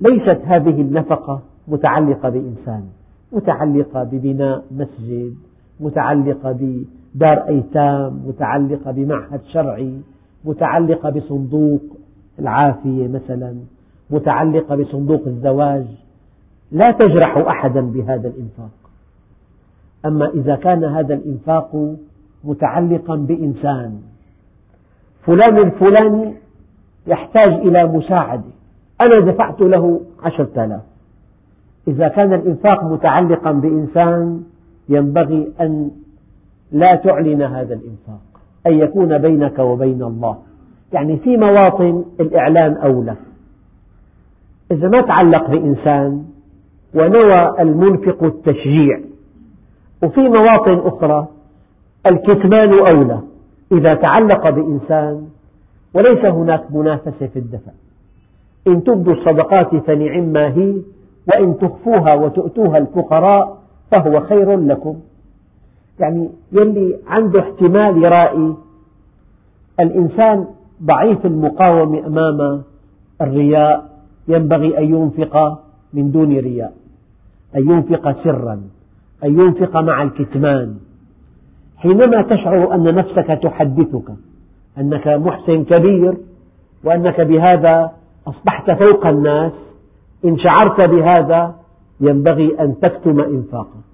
ليست 0.00 0.40
هذه 0.44 0.80
النفقة 0.80 1.40
متعلقة 1.68 2.28
بإنسان 2.28 2.84
متعلقة 3.32 4.04
ببناء 4.04 4.64
مسجد 4.70 5.34
متعلقة 5.80 6.52
بدار 7.14 7.48
أيتام 7.48 8.20
متعلقة 8.26 8.90
بمعهد 8.90 9.40
شرعي 9.52 10.00
متعلقة 10.44 11.10
بصندوق 11.10 11.82
العافية 12.38 13.08
مثلا 13.08 13.54
متعلقة 14.10 14.76
بصندوق 14.76 15.22
الزواج. 15.26 15.86
لا 16.76 16.90
تجرح 16.90 17.36
أحدا 17.36 17.80
بهذا 17.80 18.28
الإنفاق. 18.28 18.70
أما 20.06 20.28
إذا 20.28 20.56
كان 20.56 20.84
هذا 20.84 21.14
الإنفاق 21.14 21.96
متعلقا 22.44 23.16
بإنسان 23.16 23.98
فلان 25.22 25.58
الفلاني 25.58 26.34
يحتاج 27.06 27.52
إلى 27.52 27.86
مساعدة 27.86 28.50
أنا 29.00 29.32
دفعت 29.32 29.60
له 29.60 30.00
عشرة 30.22 30.64
آلاف. 30.64 30.80
إذا 31.88 32.08
كان 32.08 32.32
الإنفاق 32.32 32.84
متعلقا 32.84 33.52
بإنسان 33.52 34.42
ينبغي 34.88 35.52
أن 35.60 35.90
لا 36.72 36.94
تعلن 36.94 37.42
هذا 37.42 37.74
الإنفاق 37.74 38.20
أن 38.66 38.72
يكون 38.72 39.18
بينك 39.18 39.58
وبين 39.58 40.02
الله. 40.02 40.38
يعني 40.92 41.16
في 41.16 41.36
مواطن 41.36 42.04
الإعلان 42.20 42.76
أولى. 42.76 43.14
إذا 44.70 44.88
ما 44.88 45.00
تعلق 45.00 45.50
بإنسان 45.50 46.24
ونوى 46.96 47.60
المنفق 47.60 48.24
التشجيع. 48.24 49.00
وفي 50.02 50.20
مواطن 50.20 50.78
أخرى 50.78 51.28
الكتمان 52.06 52.72
أولى 52.72 53.20
إذا 53.72 53.94
تعلق 53.94 54.50
بإنسان 54.50 55.26
وليس 55.94 56.24
هناك 56.24 56.64
منافسة 56.72 57.26
في 57.26 57.38
الدفع. 57.38 57.72
إن 58.68 58.84
تبدوا 58.84 59.12
الصدقات 59.12 59.76
فنعم 59.76 60.24
ما 60.24 60.48
هي 60.48 60.74
وإن 61.28 61.58
تخفوها 61.58 62.14
وتؤتوها 62.14 62.78
الفقراء 62.78 63.58
فهو 63.90 64.20
خير 64.20 64.56
لكم. 64.60 64.96
يعني 66.00 66.30
يلي 66.52 66.96
عنده 67.06 67.40
احتمال 67.40 68.04
يرائي 68.04 68.54
الإنسان 69.80 70.46
ضعيف 70.82 71.26
المقاومة 71.26 72.06
أمام 72.06 72.62
الرياء 73.20 73.90
ينبغي 74.28 74.78
أن 74.78 74.84
ينفق 74.84 75.62
من 75.92 76.10
دون 76.10 76.38
رياء. 76.38 76.72
أن 77.56 77.70
ينفق 77.70 78.24
سرا 78.24 78.60
أن 79.24 79.40
ينفق 79.40 79.76
مع 79.76 80.02
الكتمان. 80.02 80.76
حينما 81.76 82.22
تشعر 82.22 82.74
أن 82.74 82.94
نفسك 82.94 83.38
تحدثك 83.42 84.12
أنك 84.78 85.08
محسن 85.08 85.64
كبير 85.64 86.16
وأنك 86.84 87.20
بهذا 87.20 87.92
أصبحت 88.26 88.70
فوق 88.70 89.06
الناس 89.06 89.52
إن 90.24 90.38
شعرت 90.38 90.80
بهذا 90.80 91.54
ينبغي 92.00 92.60
أن 92.60 92.80
تكتم 92.80 93.20
إنفاقك. 93.20 93.86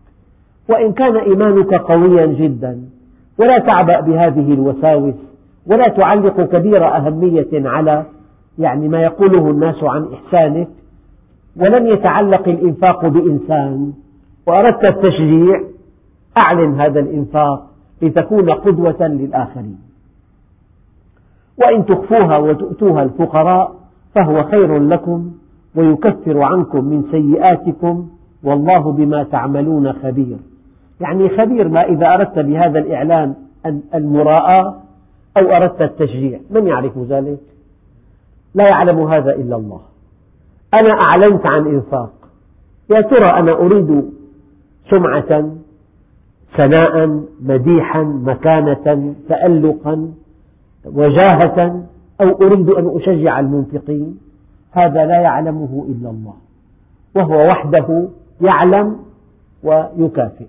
وإن 0.68 0.92
كان 0.92 1.16
إيمانك 1.16 1.74
قويا 1.74 2.26
جدا 2.26 2.80
ولا 3.38 3.58
تعبأ 3.58 4.00
بهذه 4.00 4.54
الوساوس 4.54 5.14
ولا 5.66 5.88
تعلق 5.88 6.40
كبير 6.40 6.96
أهمية 6.96 7.48
على 7.52 8.04
يعني 8.58 8.88
ما 8.88 9.02
يقوله 9.02 9.50
الناس 9.50 9.84
عن 9.84 10.08
إحسانك 10.14 10.68
ولم 11.56 11.86
يتعلق 11.86 12.48
الإنفاق 12.48 13.06
بإنسان 13.06 13.92
وأردت 14.46 14.84
التشجيع 14.84 15.60
أعلن 16.46 16.80
هذا 16.80 17.00
الإنفاق 17.00 17.66
لتكون 18.02 18.50
قدوة 18.50 19.06
للآخرين. 19.06 19.78
وإن 21.58 21.86
تخفوها 21.86 22.38
وتؤتوها 22.38 23.02
الفقراء 23.02 23.72
فهو 24.14 24.44
خير 24.44 24.78
لكم 24.78 25.32
ويكفر 25.74 26.42
عنكم 26.42 26.84
من 26.84 27.04
سيئاتكم 27.10 28.08
والله 28.44 28.92
بما 28.92 29.22
تعملون 29.22 29.92
خبير. 29.92 30.36
يعني 31.00 31.28
خبير 31.28 31.68
ما 31.68 31.84
إذا 31.84 32.14
أردت 32.14 32.38
بهذا 32.38 32.78
الإعلان 32.78 33.34
المراءة 33.94 34.82
أو 35.36 35.56
أردت 35.56 35.82
التشجيع 35.82 36.40
من 36.50 36.66
يعرف 36.66 36.98
ذلك؟ 36.98 37.38
لا 38.54 38.68
يعلم 38.68 39.00
هذا 39.00 39.32
إلا 39.32 39.56
الله. 39.56 39.91
أنا 40.74 40.90
أعلنت 40.90 41.46
عن 41.46 41.66
إنفاق. 41.66 42.12
يا 42.90 43.00
ترى 43.00 43.38
أنا 43.38 43.52
أريد 43.52 44.10
سمعة 44.90 45.50
ثناء 46.56 47.24
مديحا 47.42 48.02
مكانة 48.02 49.14
تألقا 49.28 50.12
وجاهة 50.84 51.84
أو 52.20 52.28
أريد 52.42 52.70
أن 52.70 52.96
أشجع 52.96 53.40
المنفقين؟ 53.40 54.18
هذا 54.72 55.06
لا 55.06 55.20
يعلمه 55.20 55.86
إلا 55.88 56.10
الله 56.10 56.34
وهو 57.16 57.38
وحده 57.38 58.08
يعلم 58.40 58.98
ويكافئ. 59.62 60.46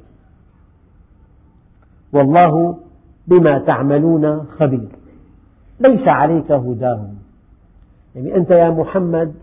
والله 2.14 2.78
بما 3.28 3.60
تعملون 3.60 4.46
خبير. 4.60 4.90
ليس 5.80 6.08
عليك 6.08 6.52
هداهم. 6.52 7.16
يعني 8.16 8.36
أنت 8.36 8.52
يا 8.52 8.70
محمد 8.70 9.34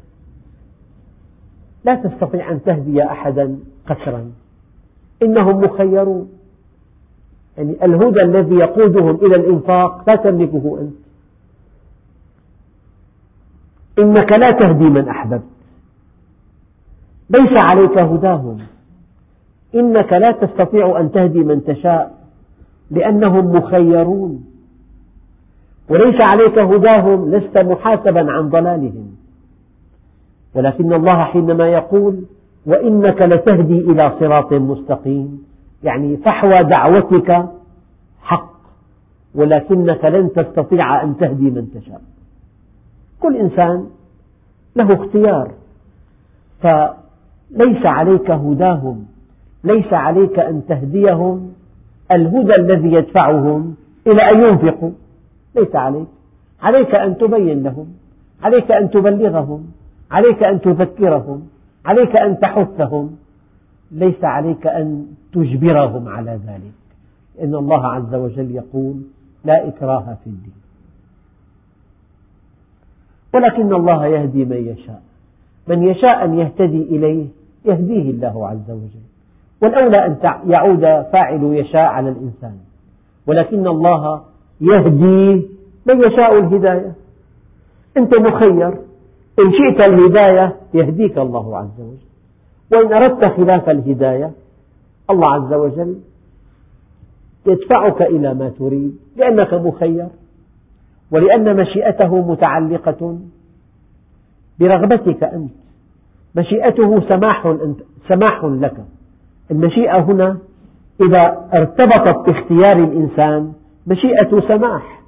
لا 1.85 1.95
تستطيع 1.95 2.51
أن 2.51 2.63
تهدي 2.63 3.05
أحدا 3.05 3.59
قسرا. 3.87 4.31
إنهم 5.23 5.61
مخيرون. 5.61 6.29
يعني 7.59 7.85
الهدى 7.85 8.25
الذي 8.25 8.55
يقودهم 8.55 9.17
إلى 9.17 9.37
الإنفاق 9.37 10.05
لا 10.07 10.17
تملكه 10.17 10.79
أنت. 10.81 10.95
إنك 13.99 14.33
لا 14.33 14.47
تهدي 14.47 14.85
من 14.85 15.09
أحببت. 15.09 15.43
ليس 17.31 17.65
عليك 17.73 17.99
هداهم. 17.99 18.59
إنك 19.75 20.13
لا 20.13 20.33
تستطيع 20.33 21.01
أن 21.01 21.13
تهدي 21.13 21.39
من 21.39 21.65
تشاء 21.65 22.19
لأنهم 22.91 23.57
مخيرون. 23.57 24.45
وليس 25.89 26.21
عليك 26.21 26.59
هداهم 26.59 27.31
لست 27.31 27.59
محاسبا 27.59 28.33
عن 28.33 28.49
ضلالهم. 28.49 29.20
ولكن 30.55 30.93
الله 30.93 31.25
حينما 31.25 31.69
يقول 31.69 32.25
وإنك 32.67 33.23
لتهدي 33.23 33.79
إلى 33.79 34.13
صراط 34.21 34.53
مستقيم 34.53 35.45
يعني 35.83 36.17
فحوى 36.17 36.63
دعوتك 36.63 37.47
حق 38.23 38.51
ولكنك 39.35 40.05
لن 40.05 40.33
تستطيع 40.33 41.03
أن 41.03 41.17
تهدي 41.17 41.51
من 41.51 41.71
تشاء. 41.75 42.01
كل 43.21 43.37
إنسان 43.37 43.87
له 44.77 44.95
اختيار 44.95 45.51
فليس 46.61 47.87
عليك 47.87 48.31
هداهم 48.31 49.07
ليس 49.65 49.93
عليك 49.93 50.39
أن 50.39 50.63
تهديهم 50.69 51.53
الهدى 52.13 52.53
الذي 52.61 52.93
يدفعهم 52.93 53.75
إلى 54.07 54.31
أن 54.31 54.41
ينفقوا 54.41 54.91
ليس 55.57 55.77
عليك. 55.77 56.07
عليك 56.63 56.95
أن 56.95 57.19
تبين 57.19 57.63
لهم 57.63 57.87
عليك 58.43 58.71
أن 58.71 58.91
تبلغهم. 58.91 59.67
عليك 60.11 60.43
أن 60.43 60.61
تذكرهم 60.61 61.49
عليك 61.87 62.17
أن 62.17 62.41
تحثهم. 62.41 63.17
ليس 63.93 64.25
عليك 64.25 64.67
أن 64.67 65.07
تجبرهم 65.33 66.09
على 66.09 66.31
ذلك. 66.47 66.73
إن 67.43 67.55
الله 67.55 67.87
عز 67.87 68.15
وجل 68.15 68.51
يقول 68.51 68.97
لا 69.45 69.69
إكراه 69.69 70.17
في 70.25 70.27
الدين 70.27 70.61
ولكن 73.35 73.75
الله 73.75 74.07
يهدي 74.07 74.45
من 74.45 74.57
يشاء. 74.57 75.03
من 75.69 75.83
يشاء 75.83 76.25
أن 76.25 76.39
يهتدي 76.39 76.83
إليه 76.83 77.27
يهديه 77.65 78.11
الله 78.11 78.49
عز 78.49 78.71
وجل. 78.71 79.07
والأولى 79.63 80.07
أن 80.07 80.17
يعود 80.47 80.81
فاعل 81.13 81.43
يشاء 81.43 81.87
على 81.87 82.11
الإنسان. 82.11 82.57
ولكن 83.27 83.67
الله 83.67 84.23
يهدي 84.61 85.49
من 85.87 86.03
يشاء 86.03 86.39
الهداية. 86.39 86.93
أنت 87.97 88.19
مخير. 88.19 88.90
إن 89.41 89.53
شئت 89.53 89.87
الهداية 89.89 90.57
يهديك 90.75 91.19
الله 91.19 91.59
عز 91.59 91.81
وجل. 91.81 92.11
وإن 92.73 92.93
أردت 92.93 93.27
خلاف 93.27 93.71
الهداية 93.71 94.31
الله 95.11 95.33
عز 95.33 95.53
وجل 95.53 95.97
يدفعك 97.47 98.03
إلى 98.03 98.35
ما 98.35 98.49
تريد 98.49 98.99
لأنك 99.17 99.55
مخير 99.55 100.09
ولأن 101.13 101.57
مشيئته 101.57 102.31
متعلقة 102.31 103.19
برغبتك 104.61 105.25
أنت. 105.25 105.53
مشيئته 106.35 107.01
سماح, 107.09 107.57
سماح 108.09 108.45
لك. 108.45 108.85
المشيئة 109.51 109.99
هنا 109.99 110.39
إذا 111.01 111.49
ارتبطت 111.55 112.27
باختيار 112.27 112.77
الإنسان 112.77 113.53
مشيئة 113.87 114.41
سماح. 114.49 115.01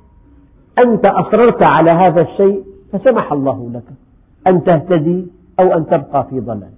أنت 0.78 1.06
أصررت 1.06 1.68
على 1.68 1.90
هذا 1.90 2.20
الشيء 2.20 2.64
فسمح 2.92 3.32
الله 3.32 3.70
لك. 3.74 3.94
أن 4.46 4.64
تهتدي 4.64 5.26
أو 5.60 5.72
أن 5.72 5.86
تبقى 5.86 6.26
في 6.30 6.40
ضلال. 6.40 6.72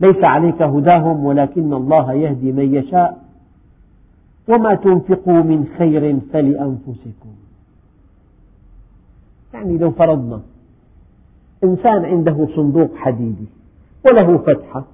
ليس 0.00 0.24
عليك 0.24 0.62
هداهم 0.62 1.24
ولكن 1.24 1.72
الله 1.72 2.12
يهدي 2.12 2.52
من 2.52 2.74
يشاء. 2.74 3.22
وما 4.48 4.74
تنفقوا 4.74 5.42
من 5.42 5.66
خير 5.78 6.20
فلأنفسكم. 6.32 7.30
يعني 9.54 9.78
لو 9.78 9.90
فرضنا 9.90 10.40
إنسان 11.64 12.04
عنده 12.04 12.48
صندوق 12.56 12.96
حديدي 12.96 13.46
وله 14.10 14.38
فتحة 14.38 14.84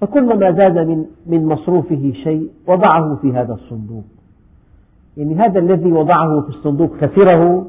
فكلما 0.00 0.52
زاد 0.52 0.78
من 0.78 1.04
من 1.26 1.46
مصروفه 1.46 2.12
شيء 2.24 2.50
وضعه 2.66 3.16
في 3.22 3.32
هذا 3.32 3.54
الصندوق. 3.54 4.04
يعني 5.16 5.34
هذا 5.34 5.58
الذي 5.58 5.92
وضعه 5.92 6.40
في 6.40 6.48
الصندوق 6.48 6.96
خسره 6.96 7.66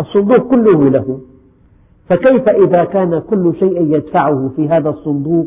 الصندوق 0.00 0.50
كله 0.50 0.90
له. 0.90 1.20
فكيف 2.08 2.48
إذا 2.48 2.84
كان 2.84 3.18
كل 3.30 3.54
شيء 3.58 3.94
يدفعه 3.94 4.50
في 4.56 4.68
هذا 4.68 4.90
الصندوق 4.90 5.46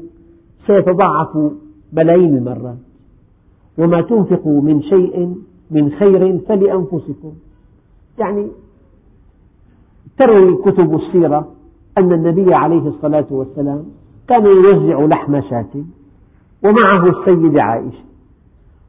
سيتضاعف 0.67 1.51
ملايين 1.93 2.37
المرات؟ 2.37 2.77
وما 3.77 4.01
تنفقوا 4.01 4.61
من 4.61 4.81
شيء 4.81 5.35
من 5.71 5.91
خير 5.91 6.37
فلأنفسكم. 6.37 7.33
يعني 8.19 8.47
تروي 10.17 10.55
كتب 10.55 10.95
السيرة 10.95 11.47
أن 11.97 12.13
النبي 12.13 12.53
عليه 12.53 12.87
الصلاة 12.87 13.27
والسلام 13.31 13.85
كان 14.27 14.45
يوزع 14.45 15.05
لحم 15.05 15.41
شاة 15.41 15.83
ومعه 16.63 17.09
السيدة 17.09 17.63
عائشة 17.63 18.03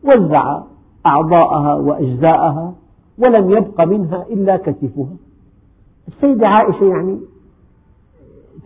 وزع 0.04 0.62
أعضاءها 1.06 1.74
وأجزاءها 1.74 2.74
ولم 3.18 3.50
يبق 3.50 3.84
منها 3.84 4.26
إلا 4.30 4.56
كتفها. 4.56 5.16
السيدة 6.08 6.48
عائشة 6.48 6.84
يعني 6.84 7.20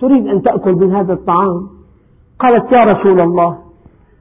تريد 0.01 0.27
أن 0.27 0.43
تأكل 0.43 0.73
من 0.73 0.95
هذا 0.95 1.13
الطعام؟ 1.13 1.69
قالت 2.39 2.73
يا 2.73 2.85
رسول 2.85 3.21
الله 3.21 3.59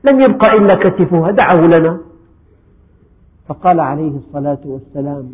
لم 0.03 0.21
يبق 0.21 0.49
إلا 0.49 0.75
كتفها 0.89 1.31
دعه 1.31 1.67
لنا. 1.67 1.99
فقال 3.47 3.79
عليه 3.79 4.17
الصلاة 4.17 4.59
والسلام 4.65 5.33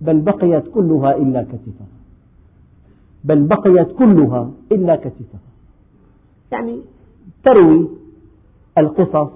بل 0.00 0.20
بقيت 0.20 0.68
كلها 0.74 1.16
إلا 1.16 1.42
كتفها 1.42 1.86
بل 3.24 3.42
بقيت 3.42 3.92
كلها 3.92 4.50
إلا 4.72 4.96
كتفها. 4.96 5.40
يعني 6.52 6.80
تروي 7.44 7.88
القصص. 8.78 9.30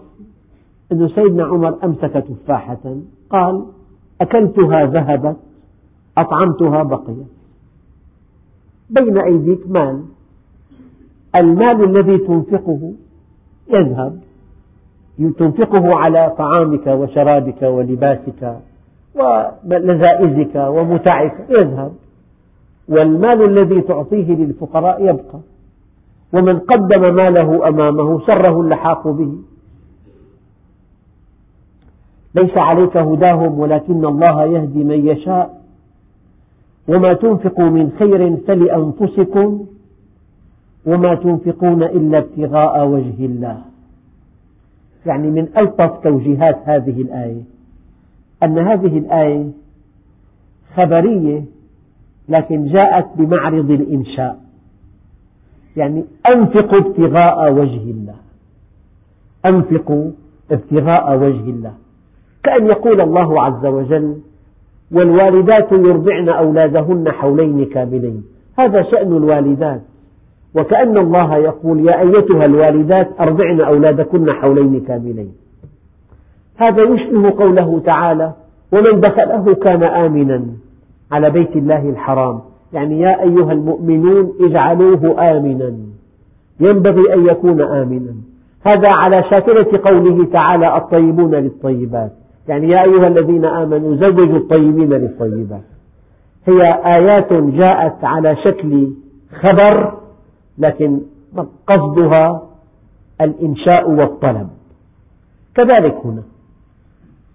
أن 0.92 1.09
سيدنا 1.09 1.44
عمر 1.44 1.85
أمسك 1.85 2.24
تفاحة 2.29 2.96
قال 3.31 3.64
أكلتها 4.20 4.87
ذهبت 4.87 5.37
أطعمتها 6.18 6.83
بقيت 6.83 7.27
بين 8.90 9.18
أيديك 9.18 9.70
مال. 9.70 10.05
المال 11.38 11.85
الذي 11.85 12.18
تنفقه 12.18 12.92
يذهب. 13.79 14.18
تنفقه 15.38 15.94
على 15.94 16.35
طعامك 16.38 16.87
وشرابك 16.87 17.62
ولباسك 17.62 18.57
ولذائذك 19.14 20.55
ومتعك 20.57 21.46
يذهب. 21.51 21.92
والمال 22.88 23.44
الذي 23.44 23.81
تعطيه 23.81 24.35
للفقراء 24.35 25.03
يبقى. 25.03 25.40
ومن 26.33 26.59
قدم 26.59 27.14
ماله 27.14 27.68
أمامه 27.68 28.27
سره 28.27 28.61
اللحاق 28.61 29.09
به. 29.09 29.33
ليس 32.35 32.57
عليك 32.57 32.96
هداهم 32.96 33.59
ولكن 33.61 34.05
الله 34.05 34.44
يهدي 34.44 34.85
من 34.85 35.09
يشاء. 35.09 35.59
وما 36.88 37.12
تنفقوا 37.12 37.70
من 37.70 37.92
خير 37.98 38.37
فلأنفسكم 38.37 39.66
وما 40.88 41.14
تنفقون 41.14 41.83
إلا 41.83 42.18
ابتغاء 42.18 42.87
وجه 42.87 43.27
الله. 43.27 43.59
يعني 45.07 45.31
من 45.31 45.48
ألطف 45.57 46.03
توجيهات 46.05 46.59
هذه 46.64 47.03
الآية 47.03 47.42
أن 48.42 48.59
هذه 48.59 48.98
الآية 48.98 49.51
خبرية 50.77 51.44
لكن 52.29 52.66
جاءت 52.66 53.07
بمعرض 53.16 53.70
الإنشاء. 53.70 54.38
يعني 55.77 56.05
أنفقوا 56.29 56.79
ابتغاء 56.79 57.53
وجه 57.53 57.90
الله. 57.90 58.16
أنفقوا 59.46 60.11
ابتغاء 60.51 61.18
وجه 61.18 61.51
الله. 61.51 61.74
كأن 62.42 62.66
يقول 62.66 63.01
الله 63.01 63.42
عز 63.42 63.66
وجل 63.66 64.18
والوالدات 64.92 65.72
يرضعن 65.72 66.29
أولادهن 66.29 67.11
حولين 67.11 67.64
كاملين. 67.64 68.24
هذا 68.59 68.83
شأن 68.83 69.16
الوالدات. 69.16 69.83
وكأن 70.59 70.99
الله 70.99 71.37
يقول 71.37 71.88
يا 71.88 72.01
أيتها 72.01 72.44
الوالدات 72.44 73.09
أرضعن 73.21 73.61
أولادكن 73.61 74.33
حولين 74.33 74.81
كاملين. 74.81 75.33
هذا 76.57 76.83
يشبه 76.83 77.31
قوله 77.31 77.81
تعالى 77.85 78.33
ومن 78.73 79.01
دخله 79.01 79.55
كان 79.55 79.83
آمنا 79.83 80.42
على 81.12 81.31
بيت 81.31 81.57
الله 81.57 81.88
الحرام. 81.88 82.40
يعني 82.73 83.01
يا 83.01 83.23
أيها 83.23 83.53
المؤمنون 83.53 84.33
اجعلوه 84.40 85.31
آمنا. 85.31 85.73
ينبغي 86.61 87.14
أن 87.14 87.27
يكون 87.27 87.61
آمنا. 87.61 88.14
هذا 88.66 88.88
على 89.05 89.25
شاكلة 89.31 89.81
قوله 89.85 90.25
تعالى 90.25 90.77
الطيبون 90.77 91.35
للطيبات. 91.35 92.12
يعني 92.49 92.68
يا 92.68 92.83
أيها 92.85 93.07
الذين 93.07 93.44
آمنوا 93.44 93.97
زوجوا 93.97 94.38
الطيبين 94.38 94.92
للطيبات. 94.92 95.62
هي 96.47 96.62
آيات 96.85 97.33
جاءت 97.33 98.05
على 98.05 98.37
شكل 98.37 98.88
خبر 99.40 99.92
لكن 100.59 101.01
قصدها 101.66 102.42
الإنشاء 103.21 103.90
والطلب. 103.90 104.49
كذلك 105.55 105.97
هنا. 106.05 106.23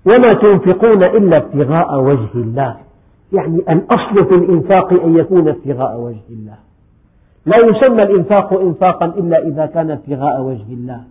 وما 0.05 0.33
تنفقون 0.41 1.03
إلا 1.03 1.37
ابتغاء 1.37 1.99
وجه 2.01 2.33
الله. 2.35 2.77
يعني 3.33 3.57
الأصل 3.57 4.27
في 4.27 4.35
الإنفاق 4.35 4.93
أن 4.93 5.17
يكون 5.17 5.47
ابتغاء 5.47 5.99
وجه 5.99 6.29
الله. 6.29 6.57
لا 7.45 7.57
يسمى 7.57 8.03
الإنفاق 8.03 8.59
إنفاقا 8.59 9.05
إلا 9.05 9.47
إذا 9.47 9.65
كان 9.65 9.91
ابتغاء 9.91 10.41
وجه 10.41 10.73
الله. 10.73 11.01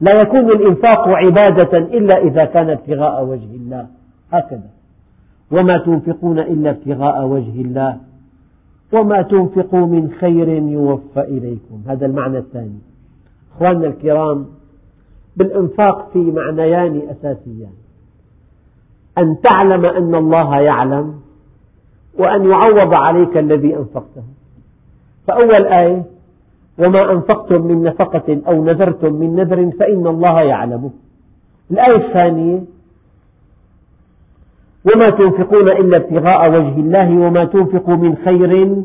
لا 0.00 0.20
يكون 0.20 0.50
الإنفاق 0.50 1.08
عبادة 1.08 1.78
إلا 1.78 2.18
إذا 2.18 2.44
كان 2.44 2.70
ابتغاء 2.70 3.24
وجه 3.24 3.54
الله. 3.54 3.86
هكذا. 4.32 4.70
وما 5.50 5.78
تنفقون 5.78 6.38
إلا 6.38 6.70
ابتغاء 6.70 7.26
وجه 7.26 7.60
الله. 7.60 7.96
وما 8.92 9.22
تنفقوا 9.22 9.86
من 9.86 10.10
خير 10.20 10.48
يوفى 10.48 11.20
إليكم. 11.20 11.82
هذا 11.88 12.06
المعنى 12.06 12.38
الثاني. 12.38 12.78
أخواننا 13.56 13.86
الكرام 13.86 14.46
بالإنفاق 15.36 16.10
في 16.12 16.18
معنيان 16.18 17.02
أساسيان. 17.10 17.72
أن 19.18 19.36
تعلم 19.40 19.84
أن 19.84 20.14
الله 20.14 20.60
يعلم 20.60 21.14
وأن 22.18 22.50
يعوض 22.50 22.94
عليك 23.00 23.36
الذي 23.36 23.76
أنفقته. 23.76 24.22
فأول 25.26 25.66
آية 25.66 26.02
وما 26.78 27.12
أنفقتم 27.12 27.66
من 27.66 27.82
نفقة 27.82 28.40
أو 28.48 28.64
نذرتم 28.64 29.12
من 29.12 29.34
نذر 29.34 29.70
فإن 29.78 30.06
الله 30.06 30.40
يعلمه. 30.40 30.90
الآية 31.70 31.96
الثانية 31.96 32.75
وما 34.94 35.06
تنفقون 35.06 35.68
إلا 35.68 35.96
ابتغاء 35.96 36.50
وجه 36.50 36.80
الله 36.80 37.18
وما 37.18 37.44
تنفقوا 37.44 37.96
من 37.96 38.16
خير 38.16 38.82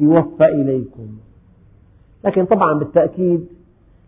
يوفى 0.00 0.44
إليكم. 0.44 1.08
لكن 2.24 2.44
طبعا 2.44 2.78
بالتأكيد 2.78 3.46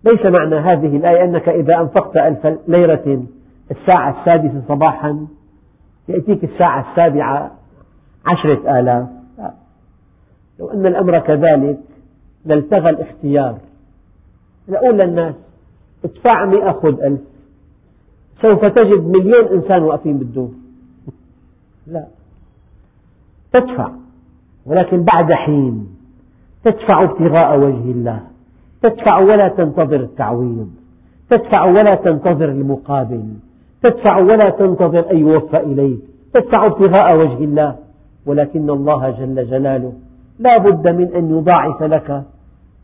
ليس 0.05 0.27
معنى 0.27 0.55
هذه 0.55 0.97
الآية 0.97 1.25
أنك 1.25 1.49
إذا 1.49 1.81
أنفقت 1.81 2.17
ألف 2.17 2.59
ليرة 2.69 3.23
الساعة 3.71 4.21
السادسة 4.21 4.63
صباحا 4.69 5.27
يأتيك 6.09 6.45
الساعة 6.45 6.91
السابعة 6.91 7.51
عشرة 8.27 8.81
آلاف. 8.81 9.09
لا. 9.39 9.53
لو 10.61 10.71
أن 10.71 10.87
الأمر 10.87 11.19
كذلك 11.19 11.79
لالتغى 12.45 12.91
الاختيار. 12.91 13.59
نقول 14.69 14.99
للناس 14.99 15.35
ادفع 16.05 16.45
مئة 16.45 16.73
خذ 16.73 17.03
ألف. 17.03 17.21
سوف 18.43 18.65
تجد 18.65 19.07
مليون 19.07 19.45
إنسان 19.45 19.83
واقفين 19.83 20.19
بالدور. 20.19 20.51
لا. 21.87 22.05
تدفع. 23.53 23.91
ولكن 24.67 25.05
بعد 25.05 25.33
حين 25.33 25.87
تدفع 26.65 27.03
ابتغاء 27.03 27.59
وجه 27.59 27.91
الله. 27.91 28.21
تدفع 28.83 29.19
ولا 29.19 29.49
تنتظر 29.49 29.97
التعويض. 30.01 30.71
تدفع 31.31 31.65
ولا 31.65 31.95
تنتظر 31.95 32.49
المقابل. 32.49 33.25
تدفع 33.83 34.19
ولا 34.19 34.51
تنتظر 34.51 35.11
أن 35.11 35.19
يوفى 35.19 35.57
إليك. 35.57 36.01
تدفع 36.35 36.67
ابتغاء 36.67 37.17
وجه 37.17 37.45
الله. 37.45 37.77
ولكن 38.27 38.71
الله 38.71 39.11
جل 39.11 39.47
جلاله 39.51 39.93
لا 40.39 40.55
بد 40.59 40.89
من 40.89 41.15
أن 41.15 41.31
يضاعف 41.39 41.83
لك 41.83 42.25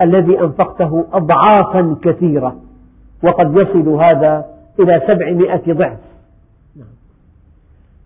الذي 0.03 0.41
أنفقته 0.41 1.05
أضعافا 1.13 1.97
كثيرة. 2.03 2.57
وقد 3.25 3.57
يصل 3.57 3.89
هذا 3.89 4.45
إلى 4.81 5.03
سبعمائة 5.11 5.73
ضعف. 5.73 5.99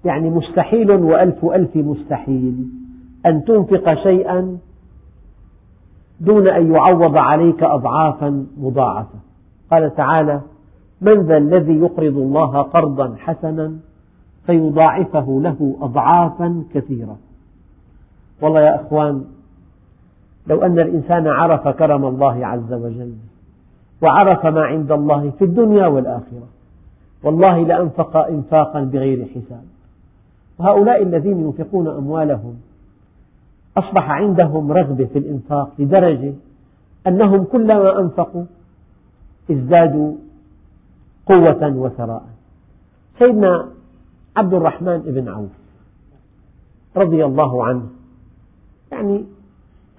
يعني 0.04 0.30
مستحيل 0.30 0.90
وألف 0.90 1.44
ألف 1.44 1.76
مستحيل. 1.76 2.66
أن 3.26 3.44
تنفق 3.44 3.94
شيئا 3.94 4.58
دون 6.20 6.48
أن 6.48 6.72
يعوض 6.74 7.16
عليك 7.16 7.62
أضعافا 7.62 8.46
مضاعفة. 8.58 9.18
قال 9.70 9.94
تعالى 9.94 10.40
من 11.00 11.22
ذا 11.22 11.36
الذي 11.36 11.74
يقرض 11.74 12.16
الله 12.16 12.62
قرضا 12.62 13.16
حسنا 13.18 13.72
فيضاعفه 14.46 15.40
له 15.42 15.76
أضعافا 15.80 16.64
كثيرة. 16.74 17.16
والله 18.42 18.60
يا 18.60 18.74
أخوان 18.74 19.24
لو 20.46 20.62
أن 20.62 20.78
الإنسان 20.78 21.26
عرف 21.26 21.68
كرم 21.68 22.04
الله 22.04 22.46
عز 22.46 22.72
وجل 22.72 23.14
وعرف 24.02 24.46
ما 24.46 24.62
عند 24.62 24.92
الله 24.92 25.30
في 25.30 25.44
الدنيا 25.44 25.86
والآخرة 25.86 26.48
والله 27.24 27.66
لأنفق 27.66 28.16
إنفاقا 28.16 28.80
بغير 28.80 29.26
حساب. 29.34 29.73
وهؤلاء 30.58 31.02
الذين 31.02 31.40
ينفقون 31.40 31.88
أموالهم 31.88 32.54
أصبح 33.76 34.10
عندهم 34.10 34.72
رغبة 34.72 35.04
في 35.04 35.18
الإنفاق 35.18 35.72
لدرجة 35.78 36.34
أنهم 37.06 37.44
كلما 37.44 38.00
أنفقوا 38.00 38.44
ازدادوا 39.50 40.14
قوة 41.26 41.76
وثراء. 41.76 42.24
سيدنا 43.18 43.68
عبد 44.36 44.54
الرحمن 44.54 44.98
بن 44.98 45.28
عوف 45.28 45.50
رضي 46.96 47.24
الله 47.24 47.64
عنه 47.64 47.86
يعني 48.92 49.24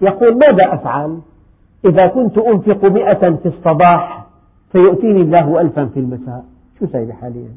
يقول 0.00 0.38
ماذا 0.38 0.74
أفعل؟ 0.74 1.18
إذا 1.84 2.06
كنت 2.06 2.38
أنفق 2.38 2.84
مئة 2.84 3.36
في 3.36 3.48
الصباح 3.48 4.26
فيؤتيني 4.72 5.20
الله 5.20 5.60
ألفا 5.60 5.86
في 5.86 6.00
المساء. 6.00 6.44
شو 6.78 6.86
ساوي 6.86 7.06
بحالي 7.06 7.40
يعني؟, 7.40 7.56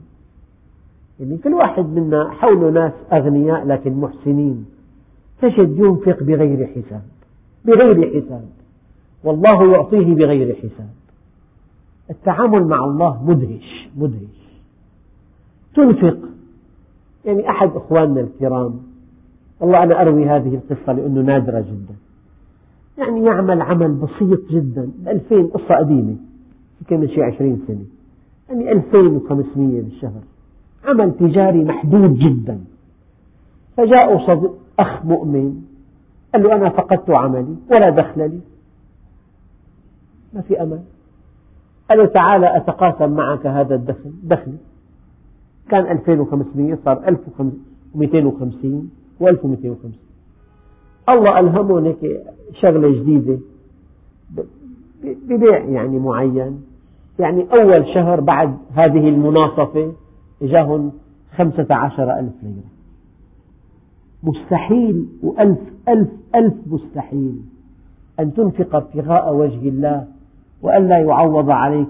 يعني 1.20 1.38
كل 1.38 1.54
واحد 1.54 1.86
منا 1.86 2.30
حوله 2.32 2.70
ناس 2.70 2.94
أغنياء 3.14 3.68
لكن 3.68 3.94
محسنين. 3.94 4.66
تجد 5.42 5.78
ينفق 5.78 6.24
بغير 6.24 6.68
حساب. 6.68 7.02
بغير 7.66 8.22
حساب. 8.22 8.46
والله 9.24 9.72
يعطيه 9.72 10.16
بغير 10.16 10.56
حساب. 10.56 10.90
التعامل 12.10 12.68
مع 12.68 12.86
الله 12.86 13.24
مدهش 13.24 13.90
مدهش. 13.98 14.40
تنفق. 15.76 16.18
يعني 17.26 17.50
أحد 17.50 17.70
إخواننا 17.76 18.22
الكرام 18.22 18.80
والله 19.60 19.84
أنا 19.84 20.02
أروي 20.02 20.26
هذه 20.26 20.56
القصة 20.56 20.94
لأنه 20.94 21.22
نادرة 21.22 21.60
جدا. 21.60 21.96
يعني 22.98 23.26
يعمل 23.26 23.62
عمل 23.62 23.94
بسيط 23.94 24.52
جدا 24.52 24.92
ألفين 25.08 25.48
قصة 25.48 25.76
قديمة 25.76 26.16
يمكن 26.82 27.00
من 27.00 27.08
شيء؟ 27.08 27.24
عشرين 27.24 27.62
سنة. 27.68 27.86
يعني 28.50 28.72
ألفين 28.72 29.16
وخمسمية 29.16 29.82
بالشهر. 29.82 30.22
عمل 30.90 31.12
تجاري 31.20 31.64
محدود 31.64 32.18
جدا. 32.18 32.60
فجاء 33.78 34.28
صديق 34.28 34.52
أخ 34.80 35.06
مؤمن 35.06 35.62
قال 36.34 36.44
له 36.44 36.56
أنا 36.56 36.70
فقدت 36.70 37.18
عملي 37.20 37.56
ولا 37.72 37.90
دخل 37.90 38.22
لي. 38.22 38.40
ما 40.34 40.42
في 40.42 40.62
أمل. 40.62 40.80
قال 41.90 41.98
له 41.98 42.06
تعال 42.06 42.44
أتقاسم 42.44 43.12
معك 43.12 43.46
هذا 43.48 43.76
الدخل. 43.76 44.12
دخلي 44.24 44.58
كان 45.70 45.92
2500 45.92 46.78
صار 46.86 47.08
1250 47.08 48.90
و1250 49.22 49.76
الله 51.10 51.40
ألهمهم 51.40 51.86
هيك 51.86 51.98
شغلة 52.54 52.90
جديدة. 52.90 53.40
ببيع 55.04 55.58
يعني 55.58 56.00
معين. 56.00 56.62
يعني 57.20 57.48
أول 57.54 57.94
شهر 57.94 58.20
بعد 58.20 58.58
هذه 58.74 59.10
المناصفة 59.10 59.94
جاهم 60.42 60.92
خمسة 61.36 61.76
عشر 61.76 62.20
ألف 62.20 62.34
ليرة. 62.44 62.70
مستحيل 64.24 65.08
وألف 65.24 65.60
ألف 65.90 66.10
ألف 66.36 66.54
مستحيل 66.68 67.42
أن 68.20 68.34
تنفق 68.34 68.76
ابتغاء 68.76 69.36
وجه 69.36 69.70
الله 69.70 70.08
وألا 70.62 71.00
يعوض 71.00 71.50
عليك 71.50 71.90